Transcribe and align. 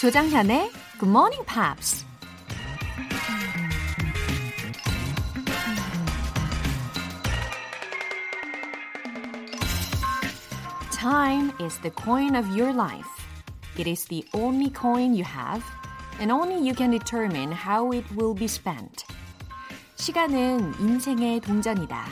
조장현의 0.00 0.70
Good 0.98 1.10
Morning 1.10 1.44
Pops. 1.44 2.06
Time 10.90 11.52
is 11.60 11.78
the 11.82 11.90
coin 11.90 12.34
of 12.34 12.48
your 12.56 12.72
life. 12.72 13.04
It 13.76 13.86
is 13.86 14.06
the 14.06 14.24
only 14.32 14.70
coin 14.70 15.14
you 15.14 15.24
have, 15.24 15.62
and 16.18 16.32
only 16.32 16.66
you 16.66 16.74
can 16.74 16.90
determine 16.90 17.52
how 17.52 17.92
it 17.92 18.04
will 18.16 18.32
be 18.32 18.48
spent. 18.48 19.03
시간은 20.05 20.79
인생의 20.79 21.39
동전이다. 21.39 22.05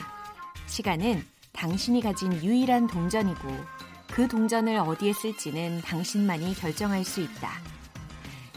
시간은 0.66 1.22
당신이 1.52 2.02
가진 2.02 2.32
유일한 2.42 2.88
동전이고, 2.88 3.48
그 4.10 4.26
동전을 4.26 4.78
어디에 4.78 5.12
쓸지는 5.12 5.80
당신만이 5.82 6.56
결정할 6.56 7.04
수 7.04 7.20
있다. 7.20 7.50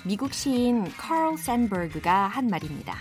미국 0.04 0.34
시인 0.34 0.86
카럴 0.98 1.38
샌버그가 1.38 2.26
한 2.30 2.48
말입니다. 2.48 2.96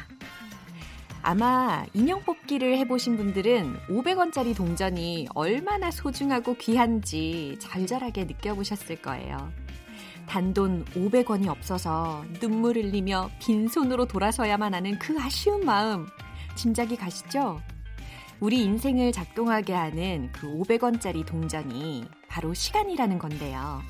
아마 1.22 1.86
인형 1.94 2.22
뽑기를 2.22 2.76
해보신 2.80 3.16
분들은 3.16 3.86
500원짜리 3.88 4.54
동전이 4.54 5.28
얼마나 5.34 5.90
소중하고 5.90 6.52
귀한지 6.58 7.56
절절하게 7.60 8.24
느껴보셨을 8.24 9.00
거예요. 9.00 9.50
단돈 10.26 10.84
500원이 10.84 11.48
없어서 11.48 12.26
눈물 12.40 12.76
흘리며 12.76 13.30
빈손으로 13.40 14.04
돌아서야만 14.04 14.74
하는 14.74 14.98
그 14.98 15.16
아쉬운 15.18 15.64
마음 15.64 16.06
짐작이 16.56 16.96
가시죠? 16.96 17.60
우리 18.40 18.62
인생을 18.62 19.12
작동하게 19.12 19.72
하는 19.72 20.30
그 20.32 20.46
500원짜리 20.46 21.24
동전이 21.24 22.06
바로 22.28 22.52
시간이라는 22.52 23.18
건데요. 23.18 23.80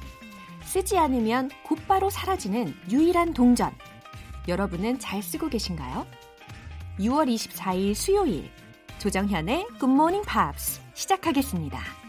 쓰지 0.64 0.98
않으면 0.98 1.50
곧바로 1.64 2.10
사라지는 2.10 2.74
유일한 2.90 3.32
동전. 3.32 3.72
여러분은 4.48 4.98
잘 4.98 5.22
쓰고 5.22 5.48
계신가요? 5.48 6.06
6월 6.98 7.32
24일 7.32 7.94
수요일 7.94 8.50
조정현의 8.98 9.66
굿모닝 9.78 10.22
팝스 10.22 10.80
시작하겠습니다. 10.94 12.05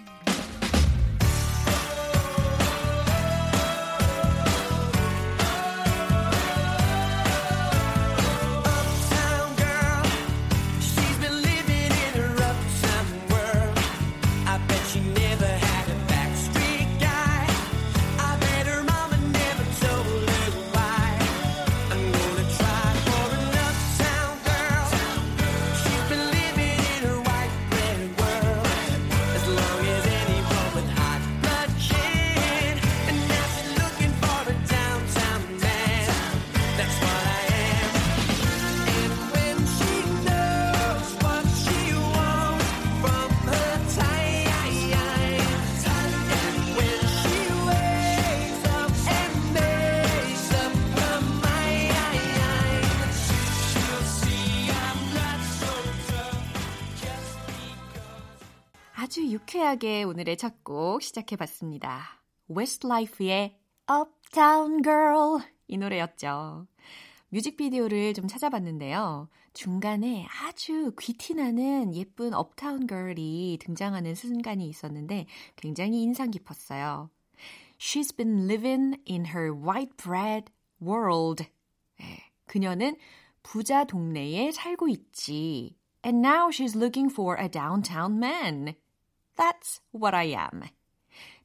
아주 59.08 59.26
유쾌하게 59.26 60.04
오늘의 60.04 60.36
첫 60.36 60.66
곡 60.66 61.02
시작해봤습니다. 61.02 62.22
Westlife의 62.54 63.58
Uptown 63.90 64.84
Girl 64.84 65.40
이 65.70 65.78
노래였죠. 65.78 66.68
뮤직비디오를 67.30 68.14
좀 68.14 68.28
찾아봤는데요. 68.28 69.30
중간에 69.54 70.28
아주 70.44 70.92
귀티나는 71.00 71.96
예쁜 71.96 72.34
업타운 72.34 72.86
걸이 72.86 73.58
등장하는 73.62 74.14
순간이 74.14 74.68
있었는데 74.68 75.26
굉장히 75.56 76.02
인상 76.02 76.30
깊었어요. 76.30 77.10
She's 77.80 78.14
been 78.14 78.50
living 78.50 79.02
in 79.10 79.28
her 79.28 79.54
white 79.54 79.96
bread 79.96 80.52
world. 80.82 81.46
네, 81.98 82.24
그녀는 82.46 82.98
부자 83.42 83.86
동네에 83.86 84.52
살고 84.52 84.90
있지. 84.90 85.78
And 86.06 86.28
now 86.28 86.50
she's 86.50 86.76
looking 86.78 87.10
for 87.10 87.42
a 87.42 87.48
downtown 87.50 88.18
man. 88.18 88.76
That's 89.38 89.82
what 89.96 90.16
I 90.16 90.30
am. 90.30 90.64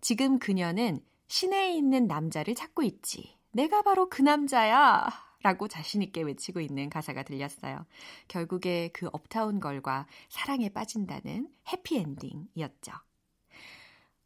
지금 0.00 0.38
그녀는 0.38 1.00
시내에 1.28 1.74
있는 1.74 2.06
남자를 2.06 2.54
찾고 2.54 2.82
있지. 2.82 3.36
내가 3.52 3.82
바로 3.82 4.08
그 4.08 4.22
남자야. 4.22 5.08
라고 5.42 5.66
자신있게 5.66 6.22
외치고 6.22 6.60
있는 6.60 6.88
가사가 6.88 7.24
들렸어요. 7.24 7.84
결국에 8.28 8.90
그 8.92 9.08
업타운 9.12 9.58
걸과 9.58 10.06
사랑에 10.28 10.68
빠진다는 10.68 11.48
해피엔딩이었죠. 11.72 12.92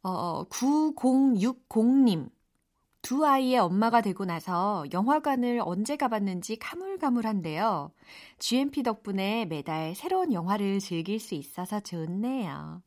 어, 0.03 0.45
9060님. 0.49 2.29
두 3.01 3.25
아이의 3.25 3.57
엄마가 3.59 4.01
되고 4.01 4.25
나서 4.25 4.85
영화관을 4.91 5.61
언제 5.63 5.95
가봤는지 5.95 6.57
가물가물한데요. 6.57 7.91
GMP 8.37 8.83
덕분에 8.83 9.45
매달 9.45 9.95
새로운 9.95 10.33
영화를 10.33 10.79
즐길 10.79 11.19
수 11.19 11.33
있어서 11.33 11.79
좋네요. 11.79 12.81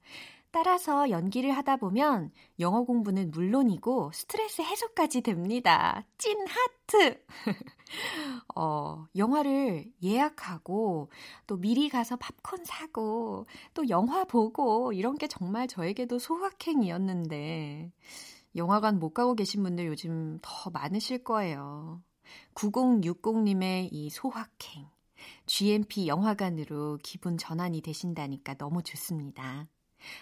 따라서 0.53 1.11
연기를 1.11 1.53
하다 1.53 1.77
보면 1.77 2.33
영어 2.59 2.83
공부는 2.83 3.31
물론이고 3.31 4.11
스트레스 4.13 4.63
해소까지 4.63 5.21
됩니다. 5.21 6.05
찐 6.19 6.37
하트! 6.47 7.23
어, 8.57 9.07
영화를 9.17 9.93
예약하고 10.03 11.11
또 11.47 11.57
미리 11.57 11.89
가서 11.89 12.17
팝콘 12.17 12.65
사고 12.65 13.47
또 13.75 13.89
영화 13.89 14.25
보고 14.25 14.93
이런 14.93 15.17
게 15.17 15.29
정말 15.29 15.69
저에게도 15.69 16.19
소확행이었는데 16.19 17.93
영화관 18.57 18.99
못 18.99 19.15
가고 19.15 19.35
계신 19.35 19.63
분들 19.63 19.87
요즘 19.87 20.39
더 20.43 20.71
많으실 20.71 21.23
거예요. 21.23 22.03
9060님의 22.55 23.89
이 23.93 24.11
소확행. 24.11 24.89
GMP 25.47 26.09
영화관으로 26.09 26.99
기분 27.03 27.37
전환이 27.37 27.83
되신다니까 27.83 28.55
너무 28.55 28.83
좋습니다. 28.83 29.69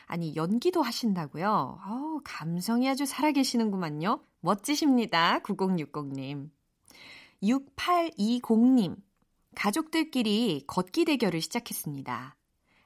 아니, 0.07 0.35
연기도 0.37 0.83
하신다고요? 0.83 1.81
어, 1.85 2.21
감성이 2.25 2.89
아주 2.89 3.07
살아계시는구만요. 3.07 4.21
멋지십니다. 4.41 5.41
9060님. 5.41 6.51
6820님. 7.43 8.97
가족들끼리 9.55 10.65
걷기 10.67 11.05
대결을 11.05 11.41
시작했습니다. 11.41 12.37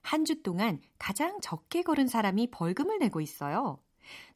한 0.02 0.24
주 0.24 0.42
동안 0.42 0.80
가장 0.98 1.38
적게 1.40 1.82
걸은 1.82 2.08
사람이 2.08 2.50
벌금을 2.50 2.98
내고 2.98 3.20
있어요. 3.20 3.78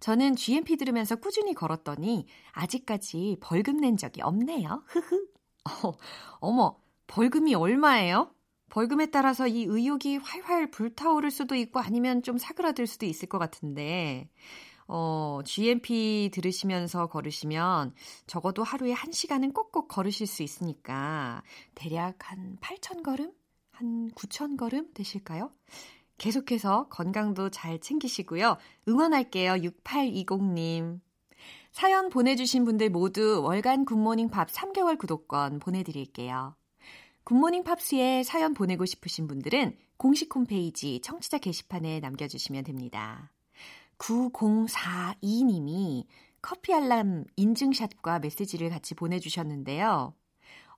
저는 0.00 0.36
GMP 0.36 0.76
들으면서 0.76 1.16
꾸준히 1.16 1.54
걸었더니 1.54 2.26
아직까지 2.52 3.38
벌금 3.40 3.78
낸 3.78 3.96
적이 3.96 4.22
없네요. 4.22 4.84
흐흐. 4.86 5.26
어, 5.84 5.92
어머, 6.38 6.78
벌금이 7.08 7.54
얼마예요? 7.54 8.30
벌금에 8.70 9.06
따라서 9.06 9.46
이 9.46 9.64
의욕이 9.64 10.18
활활 10.18 10.70
불타오를 10.70 11.30
수도 11.30 11.54
있고 11.54 11.80
아니면 11.80 12.22
좀 12.22 12.38
사그라들 12.38 12.86
수도 12.86 13.06
있을 13.06 13.28
것 13.28 13.38
같은데, 13.38 14.28
어, 14.88 15.40
GMP 15.44 16.30
들으시면서 16.32 17.08
걸으시면 17.08 17.94
적어도 18.26 18.62
하루에 18.62 18.94
1시간은 18.94 19.52
꼭꼭 19.52 19.88
걸으실 19.88 20.26
수 20.26 20.42
있으니까 20.42 21.42
대략 21.74 22.30
한 22.30 22.56
8천 22.60 23.02
걸음? 23.02 23.32
한 23.72 24.10
9천 24.12 24.56
걸음 24.56 24.92
되실까요? 24.94 25.50
계속해서 26.18 26.88
건강도 26.88 27.50
잘 27.50 27.78
챙기시고요. 27.78 28.56
응원할게요. 28.88 29.52
6820님. 29.52 31.00
사연 31.72 32.08
보내주신 32.08 32.64
분들 32.64 32.88
모두 32.88 33.42
월간 33.42 33.84
굿모닝 33.84 34.30
밥 34.30 34.48
3개월 34.48 34.96
구독권 34.96 35.58
보내드릴게요. 35.58 36.56
굿모닝 37.26 37.64
팝스에 37.64 38.22
사연 38.22 38.54
보내고 38.54 38.86
싶으신 38.86 39.26
분들은 39.26 39.76
공식 39.96 40.32
홈페이지 40.32 41.00
청취자 41.00 41.38
게시판에 41.38 41.98
남겨주시면 41.98 42.62
됩니다. 42.62 43.32
9042님이 43.98 46.04
커피 46.40 46.72
알람 46.72 47.24
인증샷과 47.34 48.20
메시지를 48.20 48.70
같이 48.70 48.94
보내주셨는데요. 48.94 50.14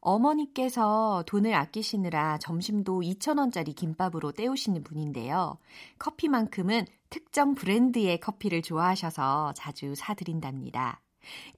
어머니께서 0.00 1.22
돈을 1.26 1.52
아끼시느라 1.52 2.38
점심도 2.38 3.02
2,000원짜리 3.02 3.76
김밥으로 3.76 4.32
때우시는 4.32 4.84
분인데요. 4.84 5.58
커피만큼은 5.98 6.86
특정 7.10 7.56
브랜드의 7.56 8.20
커피를 8.20 8.62
좋아하셔서 8.62 9.52
자주 9.54 9.94
사드린답니다. 9.94 11.02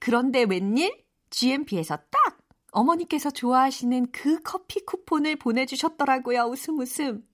그런데 0.00 0.42
웬일? 0.42 1.04
GMP에서 1.30 1.96
딱 2.10 2.39
어머니께서 2.72 3.30
좋아하시는 3.30 4.12
그 4.12 4.40
커피 4.42 4.84
쿠폰을 4.84 5.36
보내주셨더라고요. 5.36 6.42
웃음 6.44 6.78
웃음. 6.78 7.26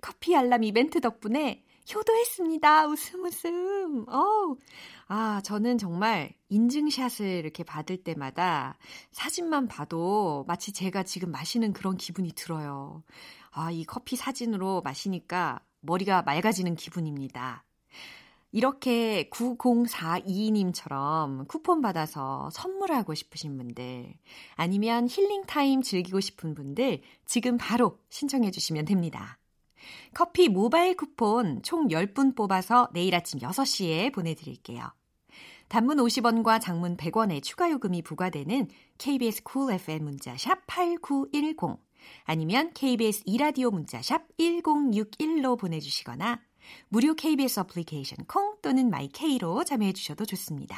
커피 0.00 0.36
알람 0.36 0.62
이벤트 0.64 1.00
덕분에 1.00 1.64
효도했습니다. 1.92 2.86
웃음 2.86 3.24
웃음. 3.24 4.04
어우. 4.08 4.56
아, 5.06 5.40
저는 5.44 5.76
정말 5.76 6.32
인증샷을 6.48 7.26
이렇게 7.26 7.62
받을 7.62 7.98
때마다 7.98 8.78
사진만 9.10 9.68
봐도 9.68 10.44
마치 10.46 10.72
제가 10.72 11.02
지금 11.02 11.30
마시는 11.30 11.72
그런 11.72 11.96
기분이 11.96 12.32
들어요. 12.32 13.02
아, 13.50 13.70
이 13.70 13.84
커피 13.84 14.16
사진으로 14.16 14.80
마시니까 14.82 15.60
머리가 15.80 16.22
맑아지는 16.22 16.74
기분입니다. 16.74 17.64
이렇게 18.54 19.28
9042님처럼 19.30 21.48
쿠폰 21.48 21.80
받아서 21.80 22.50
선물하고 22.52 23.14
싶으신 23.14 23.56
분들, 23.56 24.14
아니면 24.54 25.08
힐링타임 25.10 25.82
즐기고 25.82 26.20
싶은 26.20 26.54
분들, 26.54 27.00
지금 27.24 27.58
바로 27.58 27.98
신청해 28.10 28.52
주시면 28.52 28.84
됩니다. 28.84 29.40
커피 30.14 30.48
모바일 30.48 30.96
쿠폰 30.96 31.64
총 31.64 31.88
10분 31.88 32.36
뽑아서 32.36 32.90
내일 32.92 33.16
아침 33.16 33.40
6시에 33.40 34.12
보내드릴게요. 34.12 34.92
단문 35.66 35.96
50원과 35.96 36.60
장문 36.60 36.96
100원의 36.96 37.42
추가 37.42 37.72
요금이 37.72 38.02
부과되는 38.02 38.68
KBS 38.98 39.42
Cool 39.42 39.74
FM 39.80 40.04
문자샵 40.04 40.64
8910 40.68 41.80
아니면 42.22 42.70
KBS 42.72 43.24
2라디오 43.26 43.72
문자샵 43.72 44.36
1061로 44.36 45.58
보내주시거나 45.58 46.40
무료 46.88 47.14
KBS 47.14 47.60
어플리케이션 47.60 48.18
콩 48.26 48.56
또는 48.62 48.90
my 48.90 49.20
K로 49.20 49.64
참여해 49.64 49.92
주셔도 49.92 50.24
좋습니다. 50.24 50.76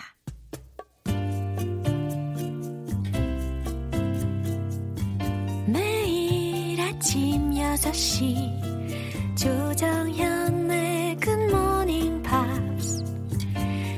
매일 5.66 6.80
아침 6.80 7.50
6시 7.50 9.36
조정현의 9.36 11.18
Morning 11.26 12.22
Pops 12.22 13.04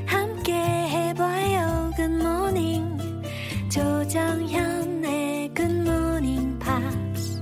함께 0.07 0.53
해봐요 0.55 1.93
Morning 1.99 2.99
조정현의 3.71 5.53
Morning 5.59 6.59
Pops 6.59 7.41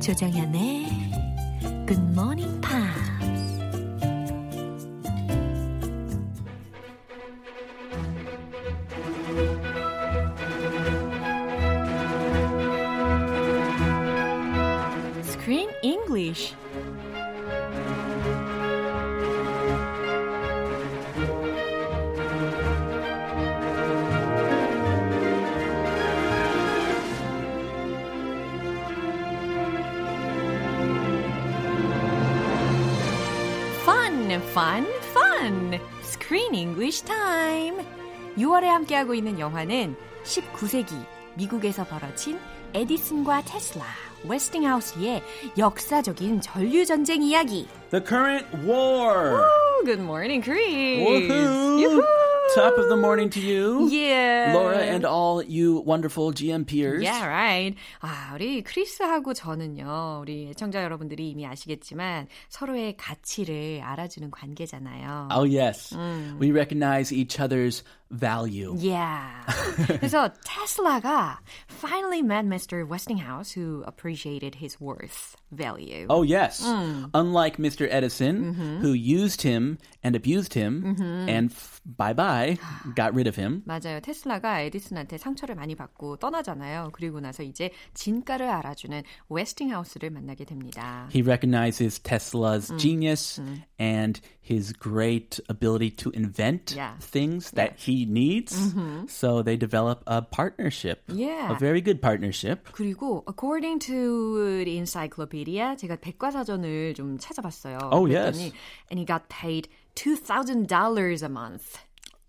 조정현의 0.00 0.86
Pops 1.86 2.57
English 16.28 16.54
Fun, 33.84 34.30
fun, 34.52 34.86
fun! 35.14 35.80
Screen 36.02 36.54
English 36.54 37.04
Time! 37.04 37.84
6월에 38.36 38.64
함께하고 38.64 39.14
있는 39.14 39.38
영화는 39.38 39.96
19세기 40.24 40.92
미국에서 41.36 41.84
벌어진 41.84 42.38
에디슨과 42.74 43.42
테슬라, 43.44 43.84
웨스팅하우스의 44.24 45.22
역사적인 45.56 46.40
전류 46.40 46.84
전쟁 46.84 47.22
이야기. 47.22 47.68
The 47.90 48.04
current 48.04 48.46
war. 48.66 49.32
Woo, 49.32 49.84
good 49.84 50.00
morning, 50.00 50.42
Chris. 50.42 50.66
Woohoo! 50.66 51.80
Yoo-hoo. 51.80 52.17
Top 52.55 52.77
of 52.77 52.87
the 52.87 52.95
morning 52.97 53.31
to 53.31 53.39
you. 53.39 53.89
Yeah. 53.89 54.51
Laura 54.53 54.77
and 54.77 55.05
all 55.05 55.41
you 55.41 55.79
wonderful 55.79 56.31
GMPers. 56.33 57.01
Yeah, 57.01 57.25
right. 57.25 57.75
아, 58.03 58.31
우리 58.35 58.61
크리스하고 58.61 59.33
저는요, 59.33 60.19
우리 60.21 60.49
애청자 60.51 60.83
여러분들이 60.83 61.31
이미 61.31 61.47
아시겠지만 61.47 62.27
서로의 62.49 62.95
가치를 62.97 63.81
알아주는 63.83 64.29
관계잖아요. 64.29 65.29
Oh, 65.31 65.43
yes. 65.45 65.95
We 66.39 66.51
recognize 66.51 67.11
each 67.11 67.39
other's 67.39 67.81
value. 68.11 68.75
Yeah. 68.77 69.31
그래서 69.87 70.29
테슬라가 70.45 71.39
finally 71.67 72.21
met 72.21 72.45
Mr. 72.45 72.87
Westinghouse 72.87 73.51
who 73.51 73.83
appreciated 73.87 74.53
his 74.53 74.79
worth, 74.79 75.35
value. 75.51 76.05
Oh, 76.11 76.21
yes. 76.21 76.61
Unlike 77.15 77.57
Mr. 77.57 77.87
Edison, 77.89 78.53
who 78.81 78.93
used 78.93 79.41
him 79.41 79.79
and 80.03 80.15
abused 80.15 80.53
him 80.53 80.95
and 81.27 81.49
f- 81.49 81.81
bye 81.83 82.13
bye, 82.37 82.57
got 82.95 83.13
rid 83.13 83.27
of 83.27 83.39
him. 83.39 83.63
맞아요. 83.65 83.99
테슬라가 84.01 84.61
에디슨한테 84.61 85.17
상처를 85.17 85.55
많이 85.55 85.75
받고 85.75 86.17
떠나잖아요. 86.17 86.89
그리고 86.93 87.19
나서 87.19 87.43
이제 87.43 87.71
진가를 87.93 88.47
알아주는 88.49 89.03
웨스팅하우스를 89.29 90.09
만나게 90.09 90.45
됩니다. 90.45 91.07
He 91.13 91.21
recognizes 91.21 91.99
Tesla's 91.99 92.71
genius 92.77 93.41
and 93.79 94.21
his 94.41 94.73
great 94.73 95.39
ability 95.49 95.89
to 95.91 96.11
invent 96.15 96.75
Yeah. 96.75 96.97
things 96.99 97.51
that 97.51 97.75
he 97.79 98.05
needs. 98.05 98.53
So 99.07 99.41
they 99.43 99.57
develop 99.57 100.03
a 100.07 100.21
partnership. 100.21 101.03
Yeah. 101.07 101.51
A 101.53 101.57
very 101.57 101.81
good 101.81 102.01
partnership. 102.01 102.71
그리고 102.73 103.23
according 103.27 103.79
to 103.87 104.63
the 104.65 104.75
encyclopedia 104.77 105.75
제가 105.77 105.97
백과사전을 106.01 106.93
좀 106.93 107.17
찾아봤어요. 107.17 107.77
Oh, 107.91 108.03
그랬더니 108.05 108.51
yes. 108.51 108.53
and 108.91 108.99
he 108.99 109.05
got 109.05 109.29
paid 109.29 109.69
$2,000 109.95 111.23
a 111.23 111.29
month. 111.29 111.77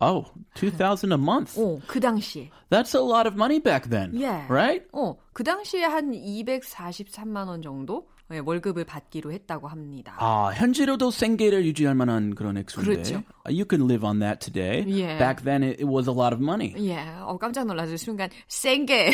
Oh, 0.02 0.26
2000 0.56 1.12
a 1.12 1.18
month. 1.18 1.60
어, 1.60 1.80
그 1.88 2.00
당시에. 2.00 2.50
That's 2.70 2.96
a 2.96 3.02
lot 3.04 3.28
of 3.28 3.36
money 3.36 3.60
back 3.60 3.90
then. 3.90 4.14
Yeah. 4.14 4.48
Right? 4.50 4.86
어, 4.94 5.18
그 5.34 5.44
당시에 5.44 5.84
한 5.84 6.12
243만 6.12 7.48
원 7.48 7.62
정도 7.62 8.08
예, 8.32 8.40
월급을 8.40 8.86
받기로 8.86 9.32
했다고 9.32 9.68
합니다. 9.68 10.16
아, 10.20 10.52
현재로도 10.54 11.10
생계를 11.10 11.66
유지할 11.66 11.96
만한 11.96 12.36
그런 12.36 12.58
액수인데. 12.58 12.94
그렇죠. 12.94 13.24
You 13.48 13.66
can 13.68 13.88
live 13.90 14.06
on 14.08 14.20
that 14.20 14.40
today. 14.40 14.86
Yeah. 14.88 15.18
Back 15.18 15.44
then 15.44 15.64
it, 15.64 15.82
it 15.82 15.88
was 15.90 16.08
a 16.08 16.14
lot 16.14 16.32
of 16.34 16.40
money. 16.40 16.76
예, 16.78 17.00
어, 17.24 17.38
깜짝 17.38 17.66
놀라서 17.66 17.98
순간 17.98 18.30
생계. 18.48 19.12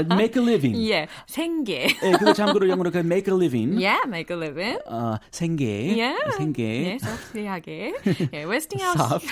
Uh, 0.00 0.14
make 0.14 0.36
a 0.36 0.42
living. 0.44 0.74
예, 0.90 1.06
생계. 1.26 1.88
예, 2.02 2.12
그거 2.12 2.32
참고로 2.32 2.68
영어로 2.68 2.90
그 2.90 2.98
make 2.98 3.32
a 3.32 3.36
living. 3.36 3.74
Yeah, 3.84 4.02
make 4.06 4.34
a 4.34 4.38
living. 4.38 4.78
어, 4.86 5.16
생계. 5.30 5.94
Yeah. 5.96 6.18
생계. 6.36 6.62
네, 6.62 6.98
소프트하게. 6.98 7.94
예, 8.32 8.44
웨스팅하우스. 8.44 9.26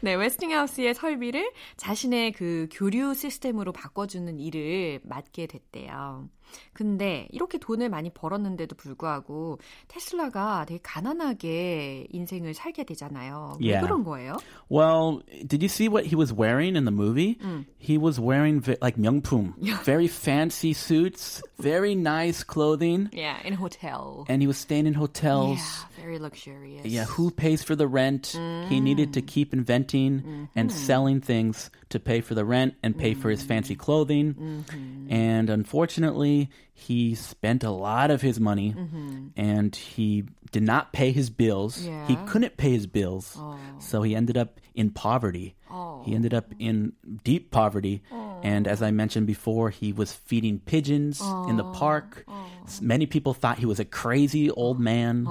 네, 0.00 0.14
웨스팅하우스의 0.14 0.94
설비를 0.94 1.50
자신의 1.76 2.32
그 2.32 2.68
교류 2.72 3.14
시스템으로 3.14 3.72
바꿔주는 3.72 4.38
일을 4.38 5.00
맡게 5.04 5.46
됐대요. 5.46 6.28
근데 6.72 7.28
이렇게 7.30 7.58
돈을 7.58 7.88
많이 7.88 8.10
벌었는데도 8.10 8.76
불구하고 8.76 9.58
테슬라가 9.88 10.64
되게 10.66 10.80
가난하게 10.82 12.06
인생을 12.12 12.54
살게 12.54 12.84
되잖아요. 12.84 13.58
왜 13.60 13.68
Yeah. 13.68 13.86
그런 13.86 14.04
거예요? 14.04 14.36
Well, 14.70 15.22
did 15.46 15.62
you 15.62 15.68
see 15.68 15.88
what 15.88 16.06
he 16.06 16.16
was 16.16 16.32
wearing 16.32 16.76
in 16.76 16.84
the 16.84 16.92
movie? 16.94 17.38
He 17.78 17.98
was 17.98 18.18
wearing 18.20 18.62
like 18.80 18.96
명품, 18.98 19.54
very 19.84 20.08
fancy 20.08 20.72
suits, 20.72 21.42
very 21.58 21.94
nice 21.94 22.42
clothing, 22.42 23.10
Yeah, 23.12 23.36
in 23.44 23.54
hotel. 23.54 24.24
and 24.28 24.40
he 24.42 24.46
was 24.46 24.56
staying 24.58 24.86
in 24.86 24.94
hotels. 24.94 25.58
Yeah, 25.97 25.97
very 26.08 26.18
luxurious. 26.18 26.86
Yeah, 26.86 27.04
who 27.04 27.30
pays 27.30 27.62
for 27.62 27.76
the 27.76 27.86
rent? 27.86 28.28
He 28.28 28.38
mm. 28.38 28.82
needed 28.82 29.12
to 29.14 29.22
keep 29.22 29.52
inventing 29.52 30.48
and 30.54 30.70
mm-hmm. 30.70 30.78
selling 30.78 31.20
things 31.20 31.70
to 31.90 32.00
pay 32.00 32.22
for 32.22 32.34
the 32.34 32.46
rent 32.46 32.76
and 32.82 32.96
pay 32.96 33.12
for 33.12 33.28
his 33.28 33.42
fancy 33.42 33.74
mm-hmm. 33.74 33.82
clothing. 33.82 34.34
Mm-hmm. 34.34 35.12
And 35.12 35.50
unfortunately, 35.50 36.48
he 36.72 37.14
spent 37.14 37.62
a 37.62 37.70
lot 37.70 38.10
of 38.10 38.22
his 38.22 38.40
money 38.40 38.74
and 39.36 39.76
he 39.76 40.24
did 40.50 40.62
not 40.62 40.94
pay 40.94 41.12
his 41.12 41.28
bills. 41.28 41.76
He 42.06 42.16
couldn't 42.26 42.56
pay 42.56 42.70
his 42.70 42.86
bills. 42.86 43.36
Oh. 43.38 43.58
So 43.78 44.00
he 44.00 44.16
ended 44.16 44.38
up 44.38 44.60
in 44.74 44.90
poverty. 44.90 45.56
Oh. 45.70 46.02
He 46.06 46.14
ended 46.14 46.32
up 46.32 46.54
in 46.58 46.94
deep 47.22 47.50
poverty. 47.50 48.02
And 48.42 48.66
as 48.66 48.80
I 48.80 48.88
oh. 48.88 48.92
mentioned 48.92 49.26
before, 49.26 49.68
he 49.68 49.92
was 49.92 50.12
feeding 50.12 50.58
pigeons 50.60 51.20
in 51.20 51.58
the 51.58 51.70
park. 51.72 52.24
Many 52.82 53.06
people 53.06 53.34
thought 53.34 53.58
he 53.58 53.66
was 53.66 53.80
a 53.80 53.84
crazy 53.84 54.50
old 54.50 54.80
man. 54.80 55.26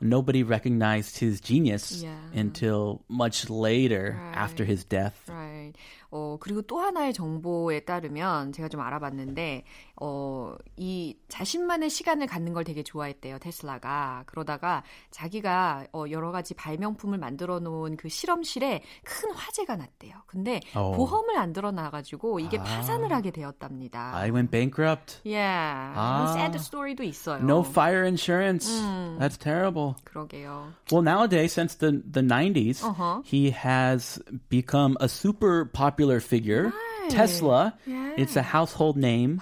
Nobody 0.00 0.42
recognized 0.42 1.18
his 1.18 1.40
genius 1.40 2.02
Yeah. 2.02 2.18
until 2.34 3.02
much 3.08 3.48
later 3.48 4.18
after 4.34 4.64
his 4.64 4.84
death. 4.84 5.14
Right. 5.28 5.72
어, 6.10 6.36
그리고 6.38 6.60
또 6.60 6.78
하나의 6.78 7.14
정보에 7.14 7.80
따르면 7.86 8.52
제가 8.52 8.68
좀 8.68 8.82
알아봤는데, 8.82 9.64
어, 10.00 10.54
이 10.76 11.16
자신만의 11.28 11.88
시간을 11.88 12.26
갖는 12.26 12.52
걸 12.52 12.64
되게 12.64 12.82
좋아했대요, 12.82 13.38
테슬라가. 13.38 14.24
그러다가 14.26 14.82
자기가 15.10 15.86
어, 15.94 16.04
여러 16.10 16.30
가지 16.30 16.52
발명품을 16.52 17.16
만들어 17.16 17.60
놓은 17.60 17.96
그 17.96 18.10
실험실에 18.10 18.82
큰 19.04 19.30
화재가 19.32 19.76
났대요. 19.76 20.14
근데 20.26 20.60
어. 20.74 20.92
보험을 20.92 21.38
안 21.38 21.54
들어놔가지고 21.54 22.40
이게 22.40 22.58
아. 22.58 22.62
파산을 22.62 23.10
하게 23.10 23.30
되었답니다. 23.30 24.14
I 24.14 24.30
went 24.30 24.50
bankrupt. 24.50 25.20
Yeah. 25.24 25.94
아. 25.96 26.34
sad 26.36 26.52
스토리도 26.71 27.03
있어요. 27.03 27.41
No 27.43 27.61
fire 27.63 28.03
insurance. 28.05 28.69
음. 28.69 29.17
That's 29.19 29.37
terrible. 29.37 29.95
그러게요. 30.05 30.71
Well, 30.91 31.01
nowadays, 31.01 31.51
since 31.53 31.75
the, 31.75 32.01
the 32.09 32.21
90s, 32.21 32.83
Uh-huh. 32.83 33.21
he 33.25 33.51
has 33.51 34.19
become 34.49 34.95
a 34.99 35.09
super 35.09 35.65
popular 35.65 36.19
figure. 36.19 36.71
Right. 36.71 37.09
Tesla, 37.11 37.73
Yeah. 37.85 38.13
it's 38.17 38.35
a 38.35 38.41
household 38.43 38.97
name. 38.97 39.41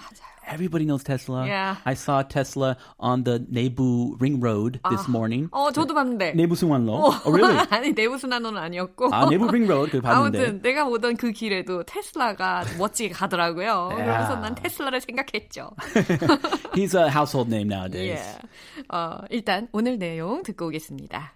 Everybody 0.50 0.84
knows 0.84 1.02
Tesla. 1.02 1.44
Yeah. 1.44 1.76
I 1.84 1.94
saw 1.94 2.22
Tesla 2.22 2.76
on 3.00 3.24
the 3.24 3.44
Nebu 3.50 4.16
Ring 4.20 4.38
Road 4.40 4.78
this 4.88 5.08
morning. 5.08 5.48
어, 5.50 5.72
저도 5.72 5.92
봤는데. 5.92 6.34
내부 6.34 6.54
승환로. 6.54 6.92
Oh, 6.92 7.30
really? 7.32 7.58
아니, 7.68 7.92
내부순환로는 7.92 8.62
아니었고. 8.62 9.12
아, 9.12 9.28
내부 9.28 9.50
링 9.50 9.66
로드 9.66 9.90
그 9.90 10.00
봤는데. 10.00 10.38
아무튼 10.38 10.62
내가 10.62 10.84
보던 10.84 11.16
그 11.16 11.32
길에도 11.32 11.82
테슬라가 11.82 12.64
멋지게 12.78 13.12
가더라고요. 13.12 13.90
그래서 13.96 14.36
난 14.36 14.54
테슬라를 14.54 15.00
생각했죠. 15.00 15.70
He's 16.74 16.94
a 16.94 17.10
household 17.10 17.52
name 17.52 17.66
nowadays. 17.68 18.22
예. 18.22 18.86
어, 18.96 19.18
일단 19.30 19.66
오늘 19.72 19.98
내용 19.98 20.44
듣고 20.44 20.68
오겠습니다. 20.68 21.32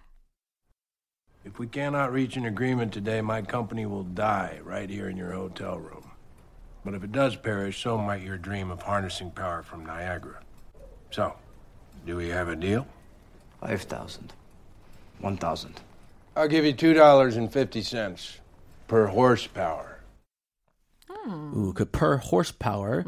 If 1.43 1.59
we 1.59 1.67
cannot 1.67 2.11
reach 2.11 2.37
an 2.37 2.45
agreement 2.45 2.93
today, 2.93 3.19
my 3.19 3.41
company 3.41 3.85
will 3.85 4.05
die 4.05 4.61
right 4.63 4.89
here 4.89 5.09
in 5.09 5.17
your 5.17 5.33
hotel 5.33 5.77
room. 5.79 6.04
But 6.85 6.93
if 6.95 7.03
it 7.03 7.11
does 7.11 7.35
perish, 7.35 7.81
so 7.83 7.97
might 7.97 8.21
your 8.23 8.37
dream 8.37 8.71
of 8.71 8.81
harnessing 8.81 9.31
power 9.31 9.61
from 9.63 9.85
Niagara. 9.85 10.39
So, 11.11 11.33
do 12.05 12.15
we 12.15 12.29
have 12.29 12.47
a 12.47 12.55
deal? 12.55 12.87
5,000. 13.61 14.33
1,000. 15.19 15.81
I'll 16.35 16.47
give 16.47 16.65
you 16.65 16.73
$2.50 16.73 18.37
per 18.87 19.07
horsepower. 19.07 19.87
우, 21.53 21.71
그 21.73 21.85
per 21.85 22.17
horsepower. 22.17 23.03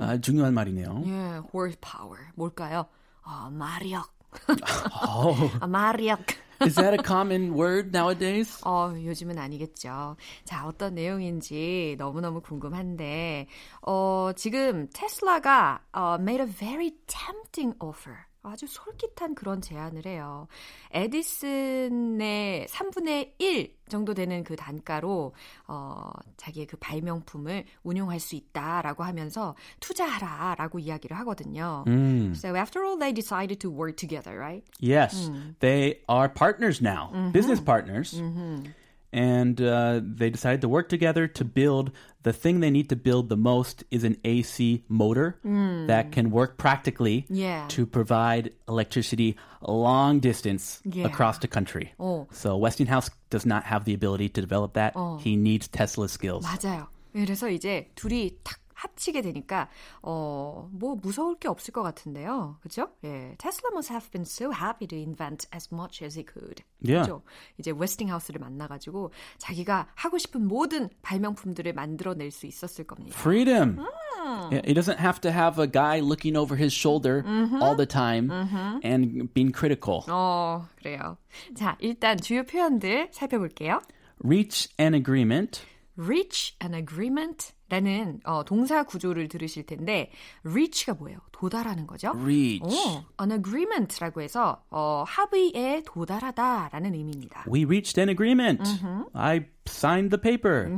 아, 0.00 0.16
중요한 0.20 0.54
말이네요. 0.54 1.02
예, 1.06 1.42
horsepower. 1.52 2.28
뭘까요? 2.34 2.86
어, 3.24 3.50
마력. 3.50 4.08
Oh, 4.48 5.50
아, 5.60 5.66
마력. 5.66 6.20
Is 6.61 6.75
that 6.75 6.93
a 6.93 7.01
common 7.03 7.53
word 7.55 7.91
nowadays? 7.91 8.59
어, 8.63 8.93
요즘은 8.95 9.37
아니겠죠. 9.37 10.15
자, 10.45 10.67
어떤 10.67 10.95
내용인지 10.95 11.95
너무너무 11.97 12.41
궁금한데, 12.41 13.47
어, 13.81 14.31
지금 14.35 14.87
테슬라가 14.93 15.81
어, 15.93 16.17
made 16.19 16.41
a 16.41 16.47
very 16.47 16.91
tempting 17.07 17.75
offer. 17.79 18.27
아주 18.43 18.67
솔깃한 18.67 19.35
그런 19.35 19.61
제안을 19.61 20.05
해요. 20.05 20.47
에디슨의 20.91 22.67
3분의 22.67 23.31
1 23.39 23.75
정도 23.87 24.13
되는 24.13 24.43
그 24.43 24.55
단가로 24.55 25.33
어, 25.67 26.11
자기의 26.37 26.67
그 26.67 26.77
발명품을 26.77 27.65
운용할 27.83 28.19
수 28.19 28.35
있다라고 28.35 29.03
하면서 29.03 29.55
투자하라 29.79 30.55
라고 30.55 30.79
이야기를 30.79 31.17
하거든요. 31.19 31.83
음. 31.87 32.33
So 32.35 32.55
after 32.55 32.83
all, 32.85 32.99
they 32.99 33.13
decided 33.13 33.59
to 33.59 33.71
work 33.71 33.95
together, 33.95 34.37
right? 34.37 34.63
Yes, 34.79 35.31
they 35.59 36.01
are 36.09 36.27
partners 36.27 36.81
now, 36.81 37.11
business 37.31 37.63
partners. 37.63 38.21
And 39.12 39.58
uh, 39.58 40.00
they 40.04 40.28
decided 40.28 40.60
to 40.60 40.68
work 40.68 40.90
together 40.90 41.26
to 41.28 41.42
build 41.44 41.92
the 42.24 42.32
thing 42.34 42.60
they 42.60 42.68
need 42.70 42.90
to 42.90 42.96
build 42.96 43.30
the 43.30 43.38
most 43.38 43.82
is 43.90 44.04
an 44.04 44.18
AC 44.22 44.84
motor 44.86 45.38
that 45.86 46.12
can 46.12 46.30
work 46.30 46.58
practically 46.58 47.24
Yeah. 47.30 47.64
to 47.68 47.86
provide 47.86 48.52
electricity 48.68 49.36
a 49.62 49.72
long 49.72 50.20
distance 50.20 50.82
Yeah. 50.84 51.06
across 51.06 51.38
the 51.38 51.48
country. 51.48 51.92
어. 51.98 52.26
So 52.32 52.58
Westinghouse 52.58 53.08
does 53.30 53.46
not 53.46 53.64
have 53.64 53.86
the 53.86 53.94
ability 53.94 54.28
to 54.28 54.42
develop 54.42 54.74
that. 54.74 54.92
He 55.24 55.36
needs 55.36 55.68
Tesla 55.68 56.06
skills. 56.08 56.44
맞아요. 56.44 56.86
그래서 57.14 57.48
이제 57.48 57.88
둘이 57.96 58.36
탁 58.44 58.58
합치게 58.83 59.21
되니까 59.21 59.69
어, 60.01 60.69
뭐 60.71 60.95
무서울 60.95 61.37
게 61.39 61.47
없을 61.47 61.71
것 61.73 61.81
같은데요. 61.83 62.57
그죠? 62.61 62.89
예. 63.03 63.35
Tesla 63.37 63.71
must 63.73 63.91
have 63.91 64.11
been 64.11 64.25
so 64.25 64.51
happy 64.51 64.87
to 64.87 64.97
invent 64.97 65.47
as 65.55 65.69
much 65.73 66.03
as 66.03 66.17
he 66.17 66.25
could. 66.25 66.63
Yeah. 66.81 67.03
그죠? 67.07 67.21
이제 67.57 67.71
웨스팅하우스를 67.75 68.39
만나 68.39 68.67
가지고 68.67 69.11
자기가 69.37 69.87
하고 69.95 70.17
싶은 70.17 70.47
모든 70.47 70.89
발명품들을 71.01 71.71
만들어 71.73 72.13
낼 72.13 72.31
수 72.31 72.45
있었을 72.47 72.85
겁니다. 72.85 73.15
Freedom. 73.17 73.79
Yeah, 74.49 74.61
he 74.65 74.73
doesn't 74.73 74.99
have 74.99 75.19
to 75.21 75.31
have 75.31 75.59
a 75.61 75.67
guy 75.67 75.99
looking 75.99 76.35
over 76.37 76.55
his 76.57 76.73
shoulder 76.73 77.23
all 77.61 77.75
the 77.75 77.85
time 77.85 78.31
and 78.83 79.31
being 79.33 79.51
critical. 79.51 80.01
어, 80.07 80.65
그래요. 80.77 81.17
자, 81.55 81.77
일단 81.79 82.17
주요 82.17 82.43
표현들 82.43 83.09
살펴볼게요. 83.11 83.81
Reach 84.23 84.69
an 84.79 84.93
agreement. 84.95 85.61
reach 85.95 86.55
an 86.63 86.73
agreement 86.73 87.53
라는 87.73 88.19
어, 88.23 88.43
동사 88.45 88.83
구조를 88.83 89.27
들으실 89.27 89.65
텐데 89.65 90.11
reach가 90.43 90.93
뭐예요? 90.93 91.17
도달하는 91.31 91.87
거죠? 91.87 92.09
Reach. 92.11 92.61
어, 92.63 93.03
an 93.19 93.31
agreement라고 93.31 94.21
해서 94.21 94.63
어, 94.69 95.03
합의에 95.07 95.81
도달하다라는 95.85 96.93
의미입니다. 96.93 97.45
We 97.51 97.65
reached 97.65 97.99
an 97.99 98.09
agreement. 98.09 98.61
I 99.13 99.45
signed 99.67 100.15
the 100.15 100.21
paper. 100.21 100.69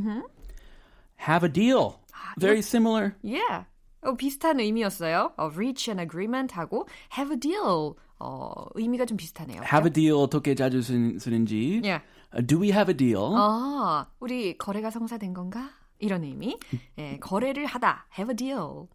Have 1.27 1.43
a 1.45 1.51
deal. 1.51 1.99
Very 2.39 2.59
similar. 2.59 3.15
Yeah. 3.23 3.65
어, 4.01 4.15
비슷한 4.15 4.59
의미였어요. 4.59 5.33
어, 5.37 5.49
reach 5.53 5.89
an 5.89 5.99
agreement 5.99 6.53
하고 6.55 6.87
have 7.17 7.33
a 7.33 7.39
deal 7.39 7.95
어, 8.19 8.53
의미가 8.75 9.05
좀 9.05 9.17
비슷하네요. 9.17 9.61
Have 9.63 9.87
a 9.87 9.91
deal 9.91 10.15
어떻게 10.21 10.55
자주 10.55 10.79
쓰는- 10.79 11.19
쓰는지. 11.19 11.81
Yeah. 11.83 12.03
Uh, 12.33 12.41
Do 12.45 12.59
we 12.61 12.69
have 12.71 12.89
a 12.89 12.95
deal? 12.95 13.33
아, 13.35 14.07
우리 14.19 14.57
거래가 14.57 14.89
성사된 14.91 15.33
건가? 15.33 15.71
이런 15.99 16.23
의미. 16.23 16.57
예, 16.97 17.17
거래를 17.19 17.65
하다. 17.65 18.07
have 18.17 18.31
a 18.31 18.35
deal. 18.35 18.87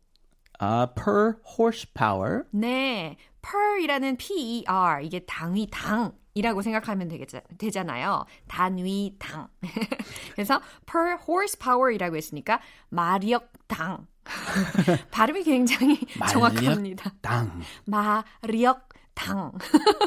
Uh, 0.63 0.87
per 0.95 1.37
horsepower. 1.59 2.45
네, 2.51 3.17
per이라는 3.43 4.17
P-E-R 4.17 5.03
이게 5.03 5.21
당위 5.21 5.67
당 5.71 6.13
이라고 6.35 6.63
생각하면 6.63 7.09
되겠, 7.09 7.29
되잖아요. 7.59 8.25
단위 8.47 9.17
당. 9.19 9.49
그래서 10.35 10.61
per 10.87 11.17
horsepower이라고 11.27 12.17
했으니까 12.17 12.61
마력 12.89 13.53
당. 13.67 14.07
발음이 15.11 15.43
굉장히 15.43 15.99
정확합니다. 16.31 17.13
당. 17.21 17.61
마력 17.85 18.89
당. 19.20 19.52